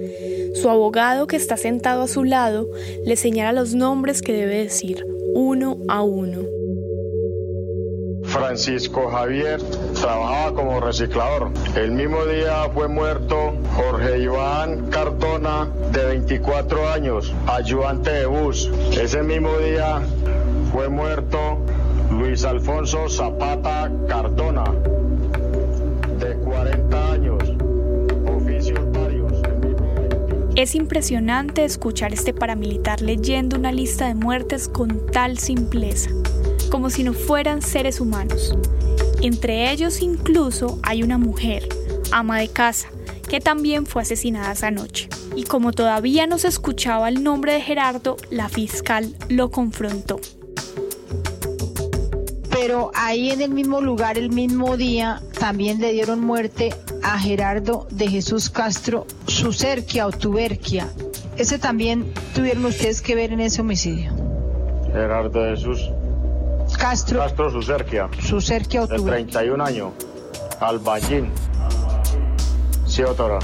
Su 0.54 0.70
abogado 0.70 1.26
que 1.26 1.36
está 1.36 1.56
sentado 1.56 2.02
a 2.02 2.08
su 2.08 2.22
lado 2.22 2.68
le 3.04 3.16
señala 3.16 3.52
los 3.52 3.74
nombres 3.74 4.22
que 4.22 4.32
debe 4.32 4.58
decir, 4.58 5.04
uno 5.34 5.78
a 5.88 6.02
uno. 6.02 6.42
Francisco 8.24 9.08
Javier 9.08 9.60
trabajaba 10.02 10.52
como 10.52 10.80
reciclador. 10.80 11.52
El 11.76 11.92
mismo 11.92 12.24
día 12.26 12.68
fue 12.74 12.88
muerto 12.88 13.54
Jorge 13.76 14.18
Iván 14.18 14.90
Cardona, 14.90 15.68
de 15.92 16.04
24 16.04 16.90
años, 16.90 17.32
ayudante 17.46 18.10
de 18.10 18.26
bus. 18.26 18.68
Ese 19.00 19.22
mismo 19.22 19.56
día 19.58 20.02
fue 20.72 20.88
muerto 20.88 21.58
Luis 22.10 22.44
Alfonso 22.44 23.08
Zapata 23.08 23.90
Cardona, 24.08 24.64
de 26.18 26.34
40 26.34 27.12
años. 27.12 27.38
Es 30.56 30.74
impresionante 30.74 31.64
escuchar 31.64 32.12
este 32.12 32.34
paramilitar 32.34 33.00
leyendo 33.00 33.56
una 33.56 33.72
lista 33.72 34.08
de 34.08 34.14
muertes 34.14 34.68
con 34.68 35.06
tal 35.06 35.38
simpleza 35.38 36.10
como 36.72 36.88
si 36.88 37.04
no 37.04 37.12
fueran 37.12 37.60
seres 37.60 38.00
humanos. 38.00 38.56
Entre 39.22 39.70
ellos 39.70 40.02
incluso 40.02 40.80
hay 40.82 41.04
una 41.04 41.16
mujer, 41.16 41.68
ama 42.10 42.40
de 42.40 42.48
casa, 42.48 42.88
que 43.28 43.38
también 43.38 43.86
fue 43.86 44.02
asesinada 44.02 44.50
esa 44.50 44.72
noche. 44.72 45.08
Y 45.36 45.44
como 45.44 45.70
todavía 45.70 46.26
no 46.26 46.38
se 46.38 46.48
escuchaba 46.48 47.08
el 47.08 47.22
nombre 47.22 47.52
de 47.52 47.60
Gerardo, 47.60 48.16
la 48.30 48.48
fiscal 48.48 49.14
lo 49.28 49.52
confrontó. 49.52 50.18
Pero 52.50 52.90
ahí 52.96 53.30
en 53.30 53.42
el 53.42 53.50
mismo 53.50 53.80
lugar, 53.80 54.18
el 54.18 54.30
mismo 54.30 54.76
día, 54.76 55.22
también 55.38 55.80
le 55.80 55.92
dieron 55.92 56.20
muerte 56.20 56.74
a 57.04 57.16
Gerardo 57.16 57.86
de 57.90 58.08
Jesús 58.08 58.50
Castro 58.50 59.06
Sucerquia 59.28 60.08
o 60.08 60.10
Tuberquia. 60.10 60.88
Ese 61.36 61.60
también 61.60 62.12
tuvieron 62.34 62.64
ustedes 62.64 63.00
que 63.00 63.14
ver 63.14 63.32
en 63.32 63.38
ese 63.38 63.60
homicidio. 63.60 64.12
Gerardo 64.92 65.42
de 65.44 65.56
Jesús 65.56 65.92
Castro. 66.82 67.20
Castro 67.20 67.48
Sucerquia. 67.48 68.10
Sucerquia 68.20 68.82
o 68.82 68.86
De 68.88 68.96
Tuberquia. 68.96 69.38
31 69.38 69.64
años. 69.64 69.92
Albañil. 70.58 71.30
Sí, 72.88 73.02
doctora. 73.02 73.38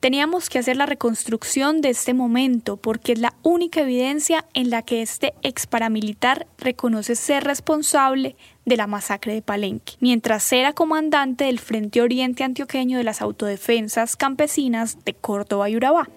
Teníamos 0.00 0.50
que 0.50 0.58
hacer 0.58 0.76
la 0.76 0.86
reconstrucción 0.86 1.80
de 1.80 1.90
este 1.90 2.14
momento 2.14 2.76
porque 2.76 3.12
es 3.12 3.20
la 3.20 3.32
única 3.44 3.82
evidencia 3.82 4.44
en 4.54 4.70
la 4.70 4.82
que 4.82 5.02
este 5.02 5.32
ex 5.42 5.68
paramilitar 5.68 6.48
reconoce 6.58 7.14
ser 7.14 7.44
responsable 7.44 8.34
de 8.64 8.76
la 8.76 8.88
masacre 8.88 9.34
de 9.34 9.42
Palenque, 9.42 9.94
mientras 10.00 10.52
era 10.52 10.72
comandante 10.72 11.44
del 11.44 11.60
Frente 11.60 12.02
Oriente 12.02 12.42
Antioqueño 12.42 12.98
de 12.98 13.04
las 13.04 13.22
Autodefensas 13.22 14.16
Campesinas 14.16 15.04
de 15.04 15.14
Córdoba 15.14 15.70
y 15.70 15.76
Urabá. 15.76 16.08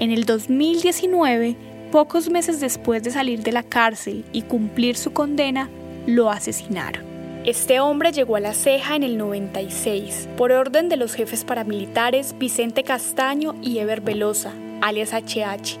En 0.00 0.10
el 0.10 0.24
2019, 0.24 1.56
pocos 1.92 2.30
meses 2.30 2.58
después 2.58 3.02
de 3.02 3.10
salir 3.10 3.42
de 3.42 3.52
la 3.52 3.62
cárcel 3.62 4.24
y 4.32 4.40
cumplir 4.42 4.96
su 4.96 5.12
condena, 5.12 5.68
lo 6.06 6.30
asesinaron. 6.30 7.04
Este 7.44 7.80
hombre 7.80 8.10
llegó 8.10 8.36
a 8.36 8.40
la 8.40 8.54
ceja 8.54 8.96
en 8.96 9.02
el 9.02 9.18
96, 9.18 10.30
por 10.38 10.52
orden 10.52 10.88
de 10.88 10.96
los 10.96 11.12
jefes 11.12 11.44
paramilitares 11.44 12.34
Vicente 12.38 12.82
Castaño 12.82 13.54
y 13.60 13.78
Eber 13.78 14.00
Velosa, 14.00 14.54
alias 14.80 15.12
HH. 15.12 15.78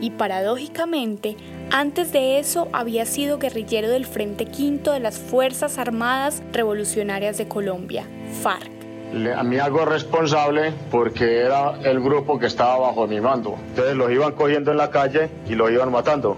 Y 0.00 0.10
paradójicamente, 0.10 1.34
antes 1.72 2.12
de 2.12 2.38
eso 2.38 2.68
había 2.72 3.04
sido 3.04 3.40
guerrillero 3.40 3.90
del 3.90 4.06
Frente 4.06 4.46
Quinto 4.46 4.92
de 4.92 5.00
las 5.00 5.18
Fuerzas 5.18 5.78
Armadas 5.78 6.40
Revolucionarias 6.52 7.36
de 7.36 7.48
Colombia, 7.48 8.04
FARC. 8.42 8.75
Le- 9.14 9.42
mí 9.44 9.58
hago 9.58 9.84
responsable 9.84 10.72
porque 10.90 11.40
era 11.40 11.78
el 11.84 12.00
grupo 12.00 12.38
que 12.38 12.46
estaba 12.46 12.78
bajo 12.78 13.06
mi 13.06 13.20
mando. 13.20 13.56
Entonces 13.68 13.94
los 13.96 14.10
iban 14.10 14.32
cogiendo 14.32 14.72
en 14.72 14.78
la 14.78 14.90
calle 14.90 15.28
y 15.48 15.54
los 15.54 15.70
iban 15.70 15.90
matando. 15.90 16.36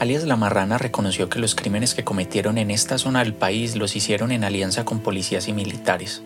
Alias 0.00 0.24
La 0.24 0.36
Marrana 0.36 0.78
reconoció 0.78 1.28
que 1.28 1.40
los 1.40 1.56
crímenes 1.56 1.94
que 1.94 2.04
cometieron 2.04 2.56
en 2.56 2.70
esta 2.70 2.98
zona 2.98 3.18
del 3.20 3.34
país 3.34 3.74
los 3.74 3.96
hicieron 3.96 4.30
en 4.30 4.44
alianza 4.44 4.84
con 4.84 5.00
policías 5.00 5.48
y 5.48 5.52
militares. 5.52 6.22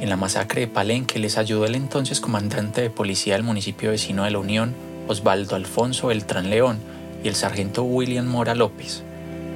En 0.00 0.10
la 0.10 0.16
masacre 0.16 0.62
de 0.62 0.66
Palenque 0.66 1.18
les 1.18 1.38
ayudó 1.38 1.64
el 1.64 1.76
entonces 1.76 2.20
comandante 2.20 2.82
de 2.82 2.90
policía 2.90 3.34
del 3.34 3.42
municipio 3.42 3.90
vecino 3.90 4.24
de 4.24 4.30
la 4.32 4.38
Unión, 4.38 4.74
Osvaldo 5.08 5.56
Alfonso 5.56 6.08
Beltrán 6.08 6.50
León, 6.50 6.78
y 7.22 7.28
el 7.28 7.34
sargento 7.36 7.84
William 7.84 8.26
Mora 8.26 8.54
López. 8.54 9.02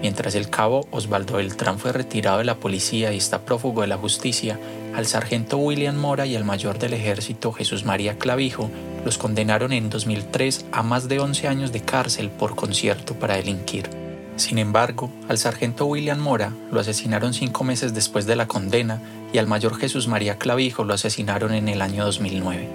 Mientras 0.00 0.34
el 0.34 0.48
cabo 0.48 0.86
Osvaldo 0.90 1.34
Beltrán 1.36 1.78
fue 1.78 1.92
retirado 1.92 2.38
de 2.38 2.44
la 2.44 2.54
policía 2.54 3.12
y 3.12 3.18
está 3.18 3.40
prófugo 3.40 3.82
de 3.82 3.88
la 3.88 3.98
justicia, 3.98 4.58
al 4.98 5.06
sargento 5.06 5.58
William 5.58 5.96
Mora 5.96 6.26
y 6.26 6.34
al 6.34 6.42
mayor 6.44 6.80
del 6.80 6.92
ejército 6.92 7.52
Jesús 7.52 7.84
María 7.84 8.18
Clavijo 8.18 8.68
los 9.04 9.16
condenaron 9.16 9.72
en 9.72 9.90
2003 9.90 10.66
a 10.72 10.82
más 10.82 11.06
de 11.06 11.20
11 11.20 11.46
años 11.46 11.70
de 11.70 11.82
cárcel 11.82 12.30
por 12.30 12.56
concierto 12.56 13.14
para 13.14 13.36
delinquir. 13.36 13.88
Sin 14.34 14.58
embargo, 14.58 15.08
al 15.28 15.38
sargento 15.38 15.86
William 15.86 16.18
Mora 16.18 16.52
lo 16.72 16.80
asesinaron 16.80 17.32
cinco 17.32 17.62
meses 17.62 17.94
después 17.94 18.26
de 18.26 18.34
la 18.34 18.48
condena 18.48 19.00
y 19.32 19.38
al 19.38 19.46
mayor 19.46 19.76
Jesús 19.76 20.08
María 20.08 20.36
Clavijo 20.36 20.82
lo 20.82 20.94
asesinaron 20.94 21.54
en 21.54 21.68
el 21.68 21.80
año 21.80 22.04
2009. 22.04 22.68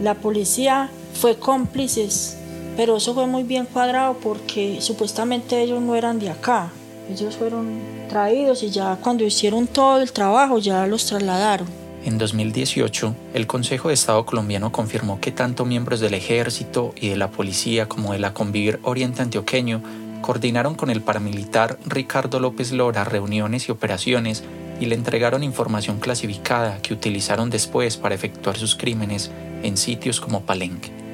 La 0.00 0.14
policía 0.14 0.88
fue 1.14 1.36
cómplices, 1.36 2.38
pero 2.76 2.98
eso 2.98 3.12
fue 3.12 3.26
muy 3.26 3.42
bien 3.42 3.66
cuadrado 3.66 4.18
porque 4.22 4.80
supuestamente 4.80 5.60
ellos 5.60 5.82
no 5.82 5.96
eran 5.96 6.20
de 6.20 6.30
acá. 6.30 6.70
Ellos 7.10 7.36
fueron 7.36 7.80
traídos 8.08 8.62
y 8.62 8.70
ya 8.70 8.96
cuando 9.02 9.24
hicieron 9.24 9.66
todo 9.66 10.00
el 10.00 10.12
trabajo 10.12 10.58
ya 10.58 10.86
los 10.86 11.06
trasladaron. 11.06 11.66
En 12.04 12.18
2018, 12.18 13.14
el 13.34 13.46
Consejo 13.48 13.88
de 13.88 13.94
Estado 13.94 14.24
colombiano 14.24 14.70
confirmó 14.70 15.20
que 15.20 15.32
tanto 15.32 15.64
miembros 15.64 15.98
del 15.98 16.14
ejército 16.14 16.94
y 16.98 17.08
de 17.08 17.16
la 17.16 17.30
policía 17.30 17.88
como 17.88 18.12
de 18.12 18.20
la 18.20 18.32
Convivir 18.32 18.78
Oriente 18.84 19.22
Antioqueño 19.22 19.82
coordinaron 20.22 20.76
con 20.76 20.88
el 20.88 21.02
paramilitar 21.02 21.78
Ricardo 21.84 22.38
López 22.38 22.70
Lora 22.70 23.02
reuniones 23.02 23.68
y 23.68 23.72
operaciones 23.72 24.44
y 24.78 24.86
le 24.86 24.94
entregaron 24.94 25.42
información 25.42 25.98
clasificada 25.98 26.80
que 26.80 26.94
utilizaron 26.94 27.50
después 27.50 27.96
para 27.96 28.14
efectuar 28.14 28.56
sus 28.56 28.76
crímenes 28.76 29.32
en 29.64 29.76
sitios 29.76 30.20
como 30.20 30.42
Palenque. 30.42 31.09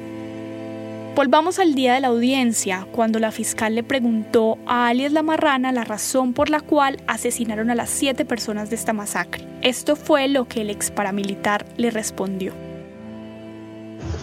Volvamos 1.17 1.57
al 1.57 1.73
día 1.73 1.95
de 1.95 1.99
la 1.99 2.09
audiencia, 2.09 2.85
cuando 2.91 3.17
la 3.17 3.31
fiscal 3.31 3.73
le 3.73 3.81
preguntó 3.81 4.59
a 4.67 4.87
alias 4.87 5.11
La 5.11 5.23
Marrana 5.23 5.71
la 5.71 5.83
razón 5.83 6.35
por 6.35 6.51
la 6.51 6.59
cual 6.59 7.01
asesinaron 7.07 7.71
a 7.71 7.75
las 7.75 7.89
siete 7.89 8.23
personas 8.23 8.69
de 8.69 8.75
esta 8.75 8.93
masacre. 8.93 9.43
Esto 9.63 9.95
fue 9.95 10.27
lo 10.27 10.45
que 10.45 10.61
el 10.61 10.69
ex 10.69 10.91
paramilitar 10.91 11.65
le 11.75 11.89
respondió. 11.89 12.53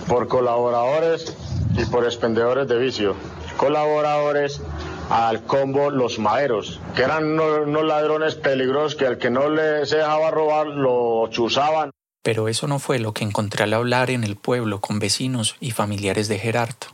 Por 0.06 0.28
colaboradores 0.28 1.36
y 1.76 1.84
por 1.86 2.04
expendedores 2.04 2.68
de 2.68 2.78
vicio. 2.78 3.16
Colaboradores 3.56 4.62
al 5.10 5.42
combo 5.42 5.90
Los 5.90 6.20
Maeros, 6.20 6.80
que 6.94 7.02
eran 7.02 7.40
unos, 7.40 7.84
ladrones 7.84 8.36
peligrosos 8.36 8.94
que 8.94 9.08
al 9.08 9.18
que 9.18 9.30
no 9.30 9.48
le 9.48 9.84
se 9.84 9.96
dejaba 9.96 10.30
robar 10.30 10.68
lo 10.68 11.26
chuzaban. 11.30 11.90
Pero 12.24 12.48
eso 12.48 12.66
no 12.66 12.78
fue 12.78 12.98
lo 12.98 13.12
que 13.12 13.22
encontré 13.22 13.64
al 13.64 13.74
hablar 13.74 14.10
en 14.10 14.24
el 14.24 14.34
pueblo 14.34 14.80
con 14.80 14.98
vecinos 14.98 15.56
y 15.60 15.72
familiares 15.72 16.26
de 16.26 16.38
Gerardo. 16.38 16.88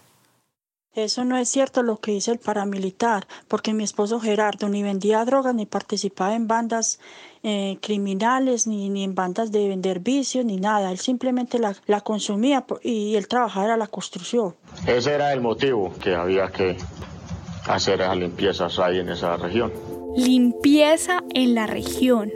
Eso 0.92 1.24
no 1.24 1.36
es 1.36 1.48
cierto 1.48 1.84
lo 1.84 1.98
que 1.98 2.10
dice 2.10 2.32
el 2.32 2.40
paramilitar, 2.40 3.28
porque 3.46 3.72
mi 3.72 3.84
esposo 3.84 4.18
Gerardo 4.18 4.68
ni 4.68 4.82
vendía 4.82 5.24
drogas, 5.24 5.54
ni 5.54 5.64
participaba 5.64 6.34
en 6.34 6.48
bandas 6.48 6.98
eh, 7.44 7.78
criminales, 7.80 8.66
ni, 8.66 8.88
ni 8.88 9.04
en 9.04 9.14
bandas 9.14 9.52
de 9.52 9.68
vender 9.68 10.00
vicios, 10.00 10.44
ni 10.44 10.56
nada. 10.56 10.90
Él 10.90 10.98
simplemente 10.98 11.60
la, 11.60 11.76
la 11.86 12.00
consumía 12.00 12.64
y 12.82 13.14
él 13.14 13.28
trabajaba 13.28 13.66
era 13.66 13.76
la 13.76 13.86
construcción. 13.86 14.56
Ese 14.84 15.14
era 15.14 15.32
el 15.32 15.40
motivo 15.40 15.92
que 16.02 16.16
había 16.16 16.50
que 16.50 16.76
hacer 17.68 18.00
esas 18.00 18.16
limpiezas 18.16 18.76
ahí 18.80 18.98
en 18.98 19.10
esa 19.10 19.36
región. 19.36 19.72
Limpieza 20.16 21.22
en 21.32 21.54
la 21.54 21.68
región. 21.68 22.32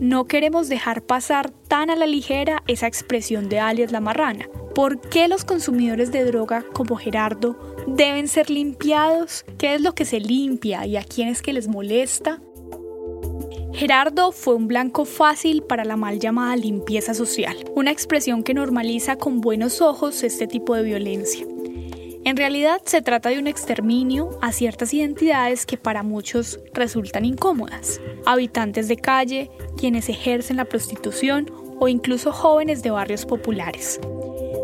No 0.00 0.24
queremos 0.26 0.68
dejar 0.68 1.02
pasar 1.02 1.50
tan 1.50 1.90
a 1.90 1.96
la 1.96 2.06
ligera 2.06 2.62
esa 2.66 2.86
expresión 2.86 3.48
de 3.48 3.60
alias 3.60 3.92
la 3.92 4.00
marrana. 4.00 4.48
¿Por 4.74 5.00
qué 5.00 5.28
los 5.28 5.44
consumidores 5.44 6.12
de 6.12 6.24
droga 6.24 6.64
como 6.72 6.96
Gerardo 6.96 7.76
deben 7.86 8.28
ser 8.28 8.50
limpiados? 8.50 9.44
¿Qué 9.58 9.74
es 9.74 9.80
lo 9.80 9.94
que 9.94 10.04
se 10.04 10.20
limpia 10.20 10.86
y 10.86 10.96
a 10.96 11.04
quién 11.04 11.28
es 11.28 11.42
que 11.42 11.52
les 11.52 11.68
molesta? 11.68 12.40
Gerardo 13.74 14.32
fue 14.32 14.54
un 14.54 14.68
blanco 14.68 15.04
fácil 15.04 15.62
para 15.62 15.84
la 15.84 15.96
mal 15.96 16.20
llamada 16.20 16.56
limpieza 16.56 17.14
social, 17.14 17.56
una 17.74 17.90
expresión 17.90 18.42
que 18.42 18.54
normaliza 18.54 19.16
con 19.16 19.40
buenos 19.40 19.80
ojos 19.80 20.22
este 20.22 20.46
tipo 20.46 20.74
de 20.74 20.82
violencia. 20.82 21.46
En 22.24 22.36
realidad 22.36 22.80
se 22.84 23.02
trata 23.02 23.30
de 23.30 23.40
un 23.40 23.48
exterminio 23.48 24.38
a 24.40 24.52
ciertas 24.52 24.94
identidades 24.94 25.66
que 25.66 25.76
para 25.76 26.04
muchos 26.04 26.60
resultan 26.72 27.24
incómodas. 27.24 28.00
Habitantes 28.24 28.86
de 28.86 28.96
calle, 28.96 29.50
quienes 29.76 30.08
ejercen 30.08 30.58
la 30.58 30.64
prostitución 30.64 31.50
o 31.80 31.88
incluso 31.88 32.30
jóvenes 32.30 32.84
de 32.84 32.92
barrios 32.92 33.26
populares. 33.26 33.98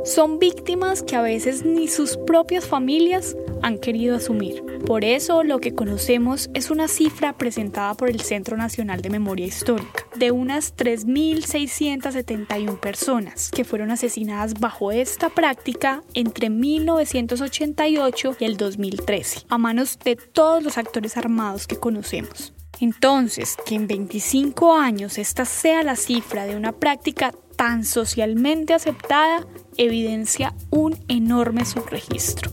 Son 0.08 0.38
víctimas 0.38 1.02
que 1.02 1.16
a 1.16 1.20
veces 1.20 1.66
ni 1.66 1.86
sus 1.86 2.16
propias 2.16 2.66
familias 2.66 3.36
han 3.60 3.76
querido 3.76 4.16
asumir. 4.16 4.64
Por 4.86 5.04
eso 5.04 5.42
lo 5.42 5.58
que 5.58 5.74
conocemos 5.74 6.48
es 6.54 6.70
una 6.70 6.88
cifra 6.88 7.36
presentada 7.36 7.92
por 7.92 8.08
el 8.08 8.22
Centro 8.22 8.56
Nacional 8.56 9.02
de 9.02 9.10
Memoria 9.10 9.44
Histórica 9.44 10.06
de 10.16 10.30
unas 10.30 10.74
3.671 10.74 12.80
personas 12.80 13.50
que 13.50 13.64
fueron 13.64 13.90
asesinadas 13.90 14.58
bajo 14.58 14.92
esta 14.92 15.28
práctica 15.28 16.02
entre 16.14 16.48
1988 16.48 18.36
y 18.40 18.44
el 18.46 18.56
2013 18.56 19.40
a 19.50 19.58
manos 19.58 19.98
de 20.02 20.16
todos 20.16 20.64
los 20.64 20.78
actores 20.78 21.18
armados 21.18 21.66
que 21.66 21.76
conocemos. 21.76 22.54
Entonces, 22.80 23.58
que 23.66 23.74
en 23.74 23.86
25 23.86 24.74
años 24.74 25.18
esta 25.18 25.44
sea 25.44 25.82
la 25.82 25.96
cifra 25.96 26.46
de 26.46 26.56
una 26.56 26.72
práctica 26.72 27.34
tan 27.58 27.84
socialmente 27.84 28.72
aceptada 28.72 29.44
evidencia 29.78 30.54
un 30.70 30.98
enorme 31.08 31.64
subregistro. 31.64 32.50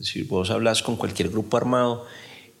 Si 0.00 0.22
vos 0.22 0.50
hablas 0.50 0.82
con 0.82 0.96
cualquier 0.96 1.30
grupo 1.30 1.56
armado 1.56 2.04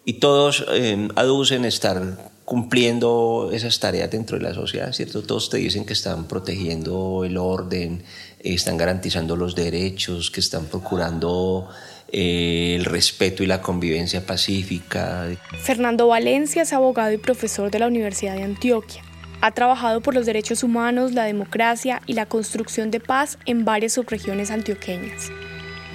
y 0.04 0.14
todos 0.14 0.64
eh, 0.72 1.08
aducen 1.16 1.64
estar 1.66 2.32
cumpliendo 2.44 3.50
esas 3.52 3.80
tareas 3.80 4.10
dentro 4.10 4.38
de 4.38 4.44
la 4.44 4.54
sociedad, 4.54 4.92
¿cierto? 4.92 5.22
Todos 5.22 5.50
te 5.50 5.58
dicen 5.58 5.84
que 5.84 5.94
están 5.94 6.26
protegiendo 6.26 7.24
el 7.24 7.36
orden, 7.36 8.02
eh, 8.40 8.54
están 8.54 8.76
garantizando 8.76 9.36
los 9.36 9.54
derechos, 9.54 10.30
que 10.30 10.40
están 10.40 10.66
procurando 10.66 11.68
eh, 12.12 12.76
el 12.76 12.84
respeto 12.84 13.42
y 13.42 13.46
la 13.46 13.60
convivencia 13.60 14.24
pacífica. 14.24 15.26
Fernando 15.58 16.06
Valencia 16.06 16.62
es 16.62 16.72
abogado 16.72 17.12
y 17.12 17.18
profesor 17.18 17.70
de 17.70 17.78
la 17.78 17.86
Universidad 17.86 18.36
de 18.36 18.42
Antioquia. 18.42 19.02
Ha 19.40 19.50
trabajado 19.50 20.00
por 20.00 20.14
los 20.14 20.26
derechos 20.26 20.62
humanos, 20.62 21.12
la 21.12 21.24
democracia 21.24 22.00
y 22.06 22.14
la 22.14 22.26
construcción 22.26 22.90
de 22.90 23.00
paz 23.00 23.38
en 23.46 23.64
varias 23.64 23.92
subregiones 23.92 24.50
antioqueñas. 24.50 25.30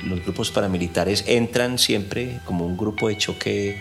Los 0.06 0.24
grupos 0.24 0.52
paramilitares 0.52 1.24
entran 1.28 1.78
siempre 1.78 2.40
como 2.46 2.66
un 2.66 2.78
grupo 2.78 3.10
de 3.10 3.18
choque 3.18 3.78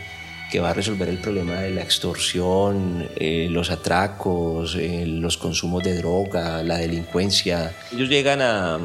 que 0.50 0.60
va 0.60 0.70
a 0.70 0.74
resolver 0.74 1.08
el 1.08 1.18
problema 1.18 1.60
de 1.60 1.70
la 1.70 1.82
extorsión, 1.82 3.06
eh, 3.16 3.48
los 3.50 3.70
atracos, 3.70 4.76
eh, 4.76 5.04
los 5.06 5.36
consumos 5.36 5.82
de 5.82 5.94
droga, 5.94 6.62
la 6.62 6.78
delincuencia. 6.78 7.76
Ellos 7.92 8.08
llegan 8.08 8.40
a, 8.40 8.78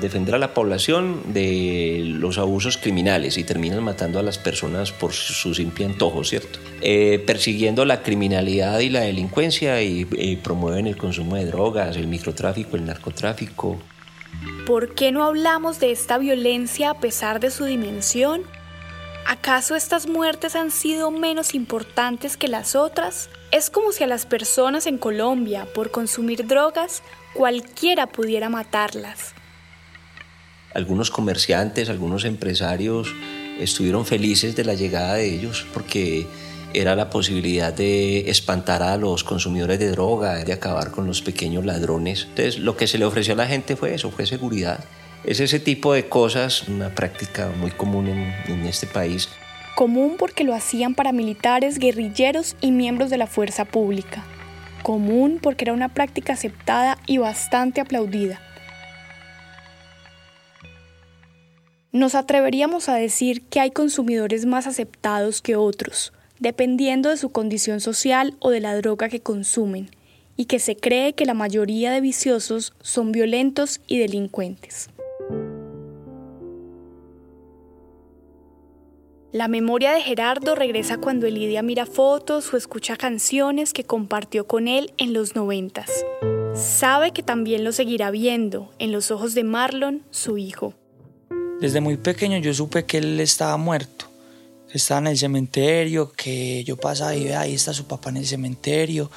defender 0.00 0.34
a 0.34 0.38
la 0.38 0.54
población 0.54 1.20
de 1.32 2.02
los 2.04 2.38
abusos 2.38 2.76
criminales 2.76 3.38
y 3.38 3.44
terminan 3.44 3.82
matando 3.82 4.18
a 4.18 4.22
las 4.22 4.38
personas 4.38 4.92
por 4.92 5.12
su 5.12 5.54
simple 5.54 5.84
antojo, 5.84 6.24
¿cierto? 6.24 6.58
Eh, 6.80 7.22
persiguiendo 7.26 7.84
la 7.84 8.02
criminalidad 8.02 8.80
y 8.80 8.90
la 8.90 9.00
delincuencia 9.00 9.82
y 9.82 10.36
promueven 10.42 10.86
el 10.86 10.96
consumo 10.96 11.36
de 11.36 11.46
drogas, 11.46 11.96
el 11.96 12.06
microtráfico, 12.06 12.76
el 12.76 12.86
narcotráfico. 12.86 13.78
¿Por 14.66 14.94
qué 14.94 15.12
no 15.12 15.24
hablamos 15.24 15.80
de 15.80 15.90
esta 15.90 16.18
violencia 16.18 16.90
a 16.90 16.94
pesar 16.94 17.40
de 17.40 17.50
su 17.50 17.64
dimensión? 17.64 18.42
¿Acaso 19.26 19.76
estas 19.76 20.06
muertes 20.06 20.56
han 20.56 20.70
sido 20.70 21.10
menos 21.10 21.54
importantes 21.54 22.36
que 22.36 22.48
las 22.48 22.74
otras? 22.74 23.30
Es 23.50 23.70
como 23.70 23.92
si 23.92 24.04
a 24.04 24.06
las 24.06 24.26
personas 24.26 24.86
en 24.86 24.98
Colombia, 24.98 25.66
por 25.74 25.90
consumir 25.90 26.46
drogas, 26.46 27.02
cualquiera 27.34 28.06
pudiera 28.06 28.48
matarlas. 28.48 29.34
Algunos 30.74 31.10
comerciantes, 31.10 31.88
algunos 31.88 32.24
empresarios 32.24 33.14
estuvieron 33.58 34.06
felices 34.06 34.56
de 34.56 34.64
la 34.64 34.74
llegada 34.74 35.14
de 35.14 35.34
ellos 35.34 35.66
porque 35.74 36.26
era 36.72 36.94
la 36.94 37.10
posibilidad 37.10 37.72
de 37.72 38.30
espantar 38.30 38.82
a 38.82 38.96
los 38.96 39.24
consumidores 39.24 39.78
de 39.78 39.90
droga, 39.90 40.44
de 40.44 40.52
acabar 40.52 40.92
con 40.92 41.06
los 41.06 41.22
pequeños 41.22 41.64
ladrones. 41.64 42.26
Entonces 42.30 42.58
lo 42.58 42.76
que 42.76 42.86
se 42.86 42.98
le 42.98 43.04
ofreció 43.04 43.34
a 43.34 43.36
la 43.36 43.46
gente 43.46 43.74
fue 43.76 43.94
eso, 43.94 44.10
fue 44.10 44.26
seguridad. 44.26 44.84
Es 45.24 45.40
ese 45.40 45.58
tipo 45.58 45.92
de 45.92 46.08
cosas, 46.08 46.68
una 46.68 46.94
práctica 46.94 47.50
muy 47.58 47.70
común 47.72 48.06
en, 48.08 48.66
este 48.66 48.86
país. 48.86 49.28
Común 49.74 50.16
porque 50.18 50.44
lo 50.44 50.54
hacían 50.54 50.94
paramilitares, 50.94 51.78
guerrilleros 51.78 52.56
y 52.60 52.70
miembros 52.70 53.10
de 53.10 53.18
la 53.18 53.26
fuerza 53.26 53.64
pública. 53.64 54.24
Común 54.82 55.38
porque 55.42 55.64
era 55.64 55.72
una 55.72 55.88
práctica 55.88 56.34
aceptada 56.34 56.96
y 57.06 57.18
bastante 57.18 57.80
aplaudida. 57.80 58.40
Nos 61.92 62.14
atreveríamos 62.14 62.88
a 62.88 62.94
decir 62.94 63.42
que 63.42 63.58
hay 63.58 63.72
consumidores 63.72 64.46
más 64.46 64.68
aceptados 64.68 65.42
que 65.42 65.56
otros, 65.56 66.12
dependiendo 66.38 67.08
de 67.08 67.16
su 67.16 67.30
condición 67.30 67.80
social 67.80 68.36
o 68.38 68.50
de 68.50 68.60
la 68.60 68.76
droga 68.76 69.08
que 69.08 69.18
consumen, 69.18 69.90
y 70.36 70.44
que 70.44 70.60
se 70.60 70.76
cree 70.76 71.14
que 71.14 71.26
la 71.26 71.34
mayoría 71.34 71.90
de 71.90 72.00
viciosos 72.00 72.74
son 72.80 73.10
violentos 73.10 73.80
y 73.88 73.98
delincuentes. 73.98 74.88
La 79.32 79.48
memoria 79.48 79.92
de 79.92 80.00
Gerardo 80.00 80.54
regresa 80.54 80.98
cuando 80.98 81.26
Elidia 81.26 81.62
mira 81.62 81.86
fotos 81.86 82.54
o 82.54 82.56
escucha 82.56 82.96
canciones 82.96 83.72
que 83.72 83.84
compartió 83.84 84.46
con 84.46 84.68
él 84.68 84.92
en 84.96 85.12
los 85.12 85.34
noventas. 85.34 86.04
Sabe 86.54 87.12
que 87.12 87.24
también 87.24 87.64
lo 87.64 87.72
seguirá 87.72 88.12
viendo 88.12 88.72
en 88.78 88.92
los 88.92 89.10
ojos 89.10 89.34
de 89.34 89.44
Marlon, 89.44 90.02
su 90.10 90.38
hijo. 90.38 90.74
Desde 91.60 91.82
muy 91.82 91.98
pequeño 91.98 92.38
yo 92.38 92.54
supe 92.54 92.86
que 92.86 92.98
él 92.98 93.20
estaba 93.20 93.58
muerto, 93.58 94.06
que 94.70 94.78
estaba 94.78 95.00
en 95.00 95.08
el 95.08 95.18
cementerio, 95.18 96.10
que 96.10 96.64
yo 96.64 96.78
pasaba 96.78 97.14
y 97.14 97.24
veía, 97.24 97.40
ahí 97.40 97.54
está 97.54 97.74
su 97.74 97.84
papá 97.84 98.08
en 98.08 98.16
el 98.16 98.26
cementerio. 98.26 99.10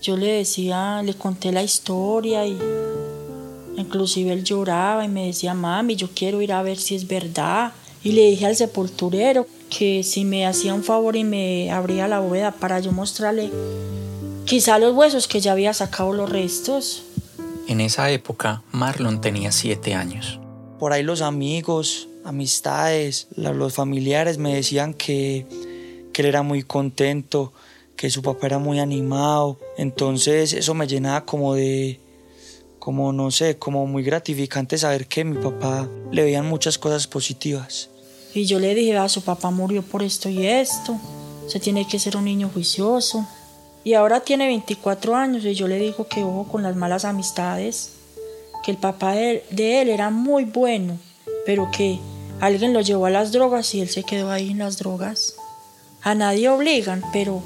Yo 0.00 0.16
le 0.16 0.28
decía, 0.28 1.02
le 1.02 1.14
conté 1.14 1.50
la 1.50 1.64
historia 1.64 2.46
y 2.46 2.56
inclusive 3.76 4.32
él 4.32 4.44
lloraba 4.44 5.04
y 5.04 5.08
me 5.08 5.26
decía, 5.26 5.54
mami, 5.54 5.96
yo 5.96 6.08
quiero 6.14 6.40
ir 6.40 6.52
a 6.52 6.62
ver 6.62 6.78
si 6.78 6.94
es 6.94 7.08
verdad 7.08 7.72
y 8.04 8.12
le 8.12 8.30
dije 8.30 8.46
al 8.46 8.54
sepulturero 8.54 9.48
que 9.68 10.04
si 10.04 10.24
me 10.24 10.46
hacía 10.46 10.72
un 10.72 10.84
favor 10.84 11.16
y 11.16 11.24
me 11.24 11.72
abría 11.72 12.06
la 12.06 12.20
bóveda 12.20 12.52
para 12.52 12.78
yo 12.78 12.92
mostrarle 12.92 13.50
quizá 14.44 14.78
los 14.78 14.94
huesos 14.94 15.26
que 15.26 15.40
ya 15.40 15.50
había 15.50 15.74
sacado 15.74 16.12
los 16.12 16.30
restos. 16.30 17.02
En 17.66 17.80
esa 17.80 18.08
época, 18.12 18.62
Marlon 18.70 19.20
tenía 19.20 19.50
siete 19.50 19.94
años. 19.94 20.38
Por 20.78 20.92
ahí 20.92 21.02
los 21.02 21.22
amigos, 21.22 22.08
amistades, 22.24 23.28
los 23.36 23.74
familiares 23.74 24.38
me 24.38 24.54
decían 24.54 24.92
que, 24.94 25.46
que 26.12 26.22
él 26.22 26.28
era 26.28 26.42
muy 26.42 26.62
contento, 26.62 27.52
que 27.96 28.10
su 28.10 28.22
papá 28.22 28.46
era 28.46 28.58
muy 28.58 28.78
animado. 28.78 29.58
Entonces 29.78 30.52
eso 30.52 30.74
me 30.74 30.86
llenaba 30.86 31.24
como 31.24 31.54
de, 31.54 31.98
como 32.78 33.12
no 33.12 33.30
sé, 33.30 33.58
como 33.58 33.86
muy 33.86 34.02
gratificante 34.02 34.78
saber 34.78 35.06
que 35.06 35.24
mi 35.24 35.38
papá 35.38 35.88
le 36.12 36.22
veían 36.22 36.46
muchas 36.46 36.78
cosas 36.78 37.06
positivas. 37.06 37.88
Y 38.34 38.44
yo 38.44 38.60
le 38.60 38.74
dije, 38.74 38.96
ah, 38.98 39.08
su 39.08 39.22
papá 39.22 39.50
murió 39.50 39.82
por 39.82 40.02
esto 40.02 40.28
y 40.28 40.46
esto, 40.46 41.00
se 41.48 41.58
tiene 41.58 41.88
que 41.88 41.98
ser 41.98 42.18
un 42.18 42.26
niño 42.26 42.50
juicioso. 42.52 43.26
Y 43.82 43.94
ahora 43.94 44.20
tiene 44.20 44.46
24 44.46 45.16
años 45.16 45.44
y 45.44 45.54
yo 45.54 45.68
le 45.68 45.78
digo 45.78 46.06
que 46.06 46.22
ojo 46.22 46.46
con 46.50 46.62
las 46.62 46.76
malas 46.76 47.04
amistades, 47.04 47.92
que 48.62 48.70
el 48.70 48.76
papá 48.76 49.12
de 49.12 49.42
él, 49.50 49.88
era 49.88 50.10
muy 50.10 50.44
bueno, 50.44 50.98
pero 51.44 51.70
que 51.70 51.98
alguien 52.40 52.72
lo 52.72 52.80
llevó 52.80 53.06
a 53.06 53.10
las 53.10 53.32
drogas 53.32 53.74
y 53.74 53.80
él 53.80 53.88
se 53.88 54.04
quedó 54.04 54.30
ahí 54.30 54.50
en 54.50 54.58
las 54.58 54.78
drogas. 54.78 55.36
A 56.02 56.14
nadie 56.14 56.48
obligan, 56.48 57.02
pero 57.12 57.42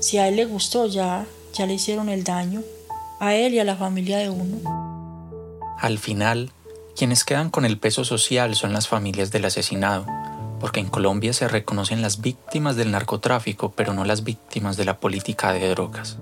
si 0.00 0.18
a 0.18 0.28
él 0.28 0.36
le 0.36 0.44
gustó 0.44 0.86
ya, 0.86 1.26
ya 1.52 1.66
le 1.66 1.74
hicieron 1.74 2.08
el 2.08 2.24
daño, 2.24 2.62
a 3.20 3.34
él 3.34 3.54
y 3.54 3.58
a 3.58 3.64
la 3.64 3.76
familia 3.76 4.18
de 4.18 4.30
uno. 4.30 5.76
Al 5.78 5.98
final, 5.98 6.50
quienes 6.96 7.24
quedan 7.24 7.50
con 7.50 7.64
el 7.64 7.78
peso 7.78 8.04
social 8.04 8.54
son 8.54 8.72
las 8.72 8.88
familias 8.88 9.30
del 9.30 9.44
asesinado, 9.44 10.06
porque 10.60 10.80
en 10.80 10.88
Colombia 10.88 11.32
se 11.32 11.48
reconocen 11.48 12.02
las 12.02 12.20
víctimas 12.20 12.76
del 12.76 12.90
narcotráfico, 12.90 13.72
pero 13.72 13.94
no 13.94 14.04
las 14.04 14.24
víctimas 14.24 14.76
de 14.76 14.84
la 14.84 14.98
política 14.98 15.52
de 15.52 15.68
drogas. 15.68 16.18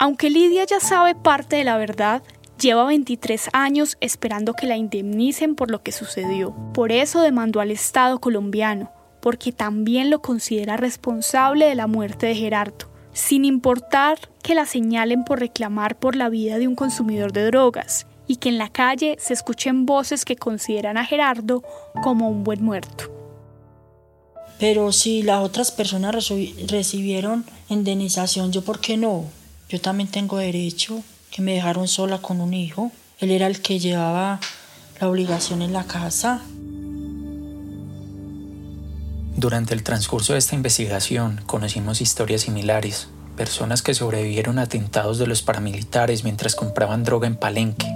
Aunque 0.00 0.30
Lidia 0.30 0.64
ya 0.64 0.78
sabe 0.78 1.16
parte 1.16 1.56
de 1.56 1.64
la 1.64 1.76
verdad, 1.76 2.22
lleva 2.60 2.84
23 2.84 3.50
años 3.52 3.96
esperando 4.00 4.54
que 4.54 4.68
la 4.68 4.76
indemnicen 4.76 5.56
por 5.56 5.72
lo 5.72 5.82
que 5.82 5.90
sucedió. 5.90 6.54
Por 6.72 6.92
eso 6.92 7.20
demandó 7.20 7.58
al 7.58 7.72
Estado 7.72 8.20
colombiano, 8.20 8.92
porque 9.20 9.50
también 9.50 10.08
lo 10.08 10.22
considera 10.22 10.76
responsable 10.76 11.66
de 11.66 11.74
la 11.74 11.88
muerte 11.88 12.26
de 12.26 12.36
Gerardo, 12.36 12.86
sin 13.12 13.44
importar 13.44 14.20
que 14.40 14.54
la 14.54 14.66
señalen 14.66 15.24
por 15.24 15.40
reclamar 15.40 15.98
por 15.98 16.14
la 16.14 16.28
vida 16.28 16.58
de 16.58 16.68
un 16.68 16.76
consumidor 16.76 17.32
de 17.32 17.46
drogas 17.46 18.06
y 18.28 18.36
que 18.36 18.50
en 18.50 18.58
la 18.58 18.68
calle 18.68 19.16
se 19.18 19.34
escuchen 19.34 19.84
voces 19.84 20.24
que 20.24 20.36
consideran 20.36 20.96
a 20.96 21.04
Gerardo 21.04 21.64
como 22.04 22.28
un 22.28 22.44
buen 22.44 22.62
muerto. 22.62 23.10
Pero 24.60 24.92
si 24.92 25.22
las 25.22 25.42
otras 25.42 25.72
personas 25.72 26.14
recibieron 26.68 27.44
indemnización, 27.68 28.52
¿yo 28.52 28.62
por 28.62 28.80
qué 28.80 28.96
no? 28.96 29.24
Yo 29.68 29.80
también 29.80 30.10
tengo 30.10 30.38
derecho, 30.38 31.02
que 31.30 31.42
me 31.42 31.52
dejaron 31.52 31.88
sola 31.88 32.18
con 32.18 32.40
un 32.40 32.54
hijo. 32.54 32.90
Él 33.20 33.30
era 33.30 33.46
el 33.46 33.60
que 33.60 33.78
llevaba 33.78 34.40
la 34.98 35.08
obligación 35.08 35.60
en 35.60 35.74
la 35.74 35.84
casa. 35.84 36.40
Durante 39.36 39.74
el 39.74 39.82
transcurso 39.82 40.32
de 40.32 40.38
esta 40.38 40.54
investigación 40.54 41.42
conocimos 41.46 42.00
historias 42.00 42.42
similares, 42.42 43.08
personas 43.36 43.82
que 43.82 43.94
sobrevivieron 43.94 44.58
a 44.58 44.62
atentados 44.62 45.18
de 45.18 45.26
los 45.26 45.42
paramilitares 45.42 46.24
mientras 46.24 46.56
compraban 46.56 47.04
droga 47.04 47.28
en 47.28 47.36
Palenque, 47.36 47.86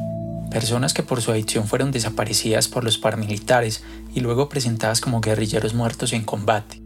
personas 0.50 0.92
que 0.92 1.02
por 1.02 1.22
su 1.22 1.32
adicción 1.32 1.66
fueron 1.66 1.90
desaparecidas 1.90 2.68
por 2.68 2.85
los 2.85 2.98
paramilitares 2.98 3.82
y 4.14 4.20
luego 4.20 4.50
presentadas 4.50 5.00
como 5.00 5.20
guerrilleros 5.20 5.72
muertos 5.74 6.12
en 6.12 6.22
combate. 6.22 6.82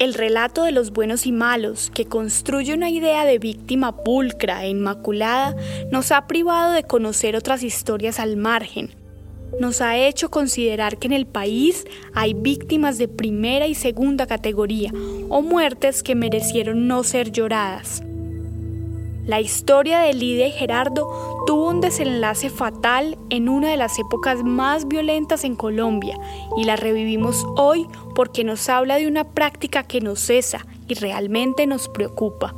El 0.00 0.14
relato 0.14 0.62
de 0.62 0.72
los 0.72 0.92
buenos 0.92 1.26
y 1.26 1.32
malos, 1.32 1.90
que 1.94 2.06
construye 2.06 2.72
una 2.72 2.88
idea 2.88 3.26
de 3.26 3.38
víctima 3.38 4.02
pulcra 4.02 4.64
e 4.64 4.70
inmaculada, 4.70 5.54
nos 5.92 6.10
ha 6.10 6.26
privado 6.26 6.72
de 6.72 6.84
conocer 6.84 7.36
otras 7.36 7.62
historias 7.62 8.18
al 8.18 8.38
margen. 8.38 8.94
Nos 9.60 9.82
ha 9.82 9.98
hecho 9.98 10.30
considerar 10.30 10.96
que 10.96 11.06
en 11.06 11.12
el 11.12 11.26
país 11.26 11.84
hay 12.14 12.32
víctimas 12.32 12.96
de 12.96 13.08
primera 13.08 13.66
y 13.66 13.74
segunda 13.74 14.26
categoría 14.26 14.90
o 15.28 15.42
muertes 15.42 16.02
que 16.02 16.14
merecieron 16.14 16.88
no 16.88 17.04
ser 17.04 17.30
lloradas. 17.30 18.02
La 19.30 19.40
historia 19.40 20.00
de 20.00 20.12
Lidia 20.12 20.48
y 20.48 20.50
Gerardo 20.50 21.08
tuvo 21.46 21.68
un 21.68 21.80
desenlace 21.80 22.50
fatal 22.50 23.16
en 23.30 23.48
una 23.48 23.70
de 23.70 23.76
las 23.76 23.96
épocas 24.00 24.42
más 24.42 24.88
violentas 24.88 25.44
en 25.44 25.54
Colombia 25.54 26.18
y 26.56 26.64
la 26.64 26.74
revivimos 26.74 27.46
hoy 27.56 27.86
porque 28.16 28.42
nos 28.42 28.68
habla 28.68 28.96
de 28.96 29.06
una 29.06 29.22
práctica 29.22 29.84
que 29.84 30.00
nos 30.00 30.18
cesa 30.18 30.66
y 30.88 30.94
realmente 30.94 31.68
nos 31.68 31.88
preocupa. 31.88 32.56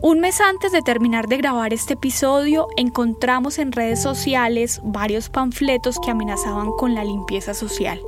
Un 0.00 0.20
mes 0.20 0.40
antes 0.40 0.70
de 0.70 0.80
terminar 0.80 1.26
de 1.26 1.38
grabar 1.38 1.74
este 1.74 1.94
episodio, 1.94 2.68
encontramos 2.76 3.58
en 3.58 3.72
redes 3.72 4.00
sociales 4.00 4.80
varios 4.84 5.28
panfletos 5.28 5.98
que 5.98 6.12
amenazaban 6.12 6.70
con 6.78 6.94
la 6.94 7.02
limpieza 7.02 7.52
social. 7.52 8.00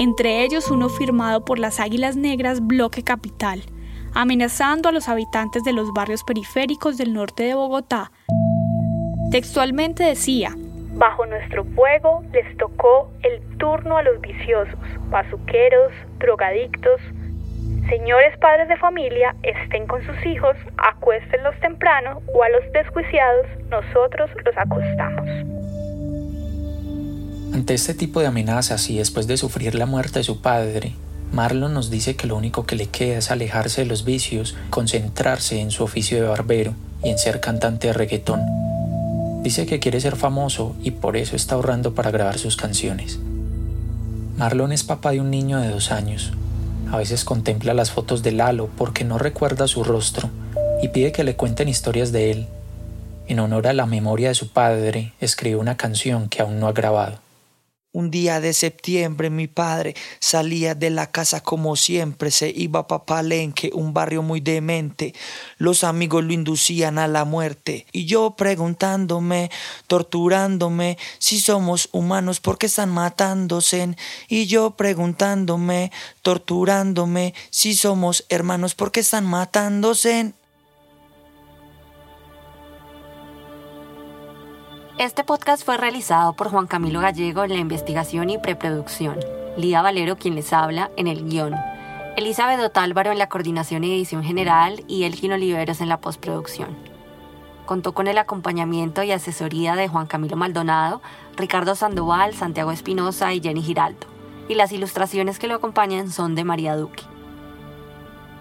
Entre 0.00 0.42
ellos 0.44 0.70
uno 0.70 0.88
firmado 0.88 1.44
por 1.44 1.58
las 1.58 1.78
Águilas 1.78 2.16
Negras 2.16 2.66
Bloque 2.66 3.02
Capital, 3.02 3.62
amenazando 4.14 4.88
a 4.88 4.92
los 4.92 5.08
habitantes 5.08 5.64
de 5.64 5.72
los 5.72 5.92
barrios 5.92 6.24
periféricos 6.24 6.98
del 6.98 7.12
norte 7.12 7.44
de 7.44 7.54
Bogotá. 7.54 8.12
Textualmente 9.30 10.04
decía, 10.04 10.54
Bajo 10.94 11.24
nuestro 11.24 11.64
fuego 11.64 12.22
les 12.32 12.56
tocó 12.58 13.10
el 13.22 13.40
turno 13.58 13.96
a 13.96 14.02
los 14.02 14.20
viciosos, 14.20 14.78
bazuqueros, 15.10 15.92
drogadictos, 16.18 17.00
Señores 17.88 18.38
padres 18.38 18.68
de 18.68 18.76
familia, 18.76 19.34
estén 19.42 19.86
con 19.86 20.04
sus 20.06 20.16
hijos, 20.24 20.56
acuéstenlos 20.78 21.58
temprano 21.60 22.22
o 22.32 22.42
a 22.42 22.48
los 22.48 22.72
desjuiciados 22.72 23.46
nosotros 23.68 24.30
los 24.44 24.56
acostamos. 24.56 25.28
Ante 27.52 27.74
este 27.74 27.94
tipo 27.94 28.20
de 28.20 28.28
amenazas 28.28 28.88
y 28.88 28.98
después 28.98 29.26
de 29.26 29.36
sufrir 29.36 29.74
la 29.74 29.86
muerte 29.86 30.20
de 30.20 30.24
su 30.24 30.40
padre, 30.40 30.94
Marlon 31.32 31.72
nos 31.72 31.90
dice 31.90 32.14
que 32.14 32.26
lo 32.26 32.36
único 32.36 32.66
que 32.66 32.76
le 32.76 32.86
queda 32.86 33.18
es 33.18 33.30
alejarse 33.30 33.82
de 33.82 33.86
los 33.86 34.04
vicios, 34.04 34.54
concentrarse 34.70 35.60
en 35.60 35.70
su 35.70 35.82
oficio 35.82 36.20
de 36.20 36.28
barbero 36.28 36.74
y 37.02 37.08
en 37.08 37.18
ser 37.18 37.40
cantante 37.40 37.86
de 37.88 37.94
reggaetón. 37.94 38.42
Dice 39.42 39.66
que 39.66 39.80
quiere 39.80 40.00
ser 40.00 40.16
famoso 40.16 40.76
y 40.82 40.92
por 40.92 41.16
eso 41.16 41.34
está 41.34 41.54
ahorrando 41.54 41.94
para 41.94 42.10
grabar 42.10 42.38
sus 42.38 42.56
canciones. 42.56 43.18
Marlon 44.36 44.72
es 44.72 44.84
papá 44.84 45.12
de 45.12 45.20
un 45.20 45.30
niño 45.30 45.58
de 45.58 45.70
dos 45.70 45.90
años, 45.90 46.32
a 46.92 46.98
veces 46.98 47.24
contempla 47.24 47.72
las 47.72 47.90
fotos 47.90 48.22
de 48.22 48.32
Lalo 48.32 48.68
porque 48.76 49.02
no 49.02 49.16
recuerda 49.16 49.66
su 49.66 49.82
rostro 49.82 50.28
y 50.82 50.88
pide 50.88 51.10
que 51.10 51.24
le 51.24 51.36
cuenten 51.36 51.70
historias 51.70 52.12
de 52.12 52.30
él. 52.30 52.46
En 53.28 53.40
honor 53.40 53.66
a 53.66 53.72
la 53.72 53.86
memoria 53.86 54.28
de 54.28 54.34
su 54.34 54.50
padre, 54.50 55.14
escribe 55.18 55.56
una 55.56 55.78
canción 55.78 56.28
que 56.28 56.42
aún 56.42 56.60
no 56.60 56.66
ha 56.68 56.72
grabado. 56.72 57.18
Un 57.94 58.10
día 58.10 58.40
de 58.40 58.54
septiembre 58.54 59.28
mi 59.28 59.48
padre 59.48 59.94
salía 60.18 60.74
de 60.74 60.88
la 60.88 61.10
casa 61.10 61.42
como 61.42 61.76
siempre, 61.76 62.30
se 62.30 62.48
iba 62.48 62.88
pa' 62.88 63.04
Palenque, 63.04 63.70
un 63.74 63.92
barrio 63.92 64.22
muy 64.22 64.40
demente. 64.40 65.12
Los 65.58 65.84
amigos 65.84 66.24
lo 66.24 66.32
inducían 66.32 66.98
a 66.98 67.06
la 67.06 67.26
muerte. 67.26 67.84
Y 67.92 68.06
yo 68.06 68.34
preguntándome, 68.34 69.50
torturándome, 69.88 70.96
si 71.18 71.38
somos 71.38 71.90
humanos, 71.92 72.40
¿por 72.40 72.56
qué 72.56 72.64
están 72.64 72.88
matándose? 72.88 73.94
Y 74.26 74.46
yo 74.46 74.70
preguntándome, 74.70 75.92
torturándome, 76.22 77.34
si 77.50 77.74
somos 77.74 78.24
hermanos, 78.30 78.74
¿por 78.74 78.90
qué 78.90 79.00
están 79.00 79.26
matándose? 79.26 80.32
Este 84.98 85.24
podcast 85.24 85.64
fue 85.64 85.78
realizado 85.78 86.34
por 86.34 86.50
Juan 86.50 86.66
Camilo 86.66 87.00
Gallego 87.00 87.44
en 87.44 87.54
la 87.54 87.60
investigación 87.60 88.28
y 88.28 88.36
preproducción, 88.36 89.18
Lía 89.56 89.80
Valero 89.80 90.16
quien 90.16 90.34
les 90.34 90.52
habla 90.52 90.90
en 90.98 91.06
el 91.06 91.24
guion, 91.24 91.54
Elizabeth 92.16 92.60
Otálvaro 92.60 93.10
en 93.10 93.16
la 93.18 93.30
coordinación 93.30 93.84
y 93.84 93.92
edición 93.92 94.22
general 94.22 94.84
y 94.88 95.04
Elgin 95.04 95.32
Oliveros 95.32 95.80
en 95.80 95.88
la 95.88 95.98
postproducción. 96.00 96.76
Contó 97.64 97.94
con 97.94 98.06
el 98.06 98.18
acompañamiento 98.18 99.02
y 99.02 99.12
asesoría 99.12 99.76
de 99.76 99.88
Juan 99.88 100.06
Camilo 100.06 100.36
Maldonado, 100.36 101.00
Ricardo 101.36 101.74
Sandoval, 101.74 102.34
Santiago 102.34 102.70
Espinosa 102.70 103.32
y 103.32 103.40
Jenny 103.40 103.62
Giraldo, 103.62 104.06
y 104.46 104.54
las 104.56 104.72
ilustraciones 104.72 105.38
que 105.38 105.48
lo 105.48 105.54
acompañan 105.54 106.10
son 106.10 106.34
de 106.34 106.44
María 106.44 106.76
Duque. 106.76 107.04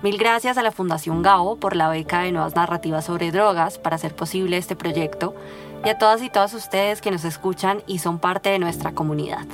Mil 0.03 0.17
gracias 0.17 0.57
a 0.57 0.63
la 0.63 0.71
Fundación 0.71 1.21
GAO 1.21 1.57
por 1.57 1.75
la 1.75 1.87
beca 1.87 2.21
de 2.21 2.31
nuevas 2.31 2.55
narrativas 2.55 3.05
sobre 3.05 3.31
drogas 3.31 3.77
para 3.77 3.95
hacer 3.95 4.15
posible 4.15 4.57
este 4.57 4.75
proyecto 4.75 5.35
y 5.83 5.89
a 5.89 5.97
todas 5.97 6.21
y 6.21 6.29
todos 6.29 6.53
ustedes 6.53 7.01
que 7.01 7.11
nos 7.11 7.25
escuchan 7.25 7.83
y 7.87 7.99
son 7.99 8.19
parte 8.19 8.49
de 8.49 8.59
nuestra 8.59 8.93
comunidad. 8.93 9.45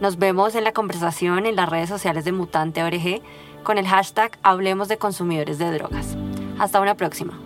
Nos 0.00 0.18
vemos 0.18 0.54
en 0.54 0.64
la 0.64 0.72
conversación 0.72 1.46
en 1.46 1.56
las 1.56 1.68
redes 1.68 1.88
sociales 1.88 2.24
de 2.24 2.32
Mutante 2.32 2.82
ORG 2.82 3.22
con 3.64 3.78
el 3.78 3.88
hashtag 3.88 4.38
Hablemos 4.42 4.88
de 4.88 4.98
Consumidores 4.98 5.58
de 5.58 5.72
Drogas. 5.72 6.16
Hasta 6.58 6.80
una 6.80 6.94
próxima. 6.94 7.38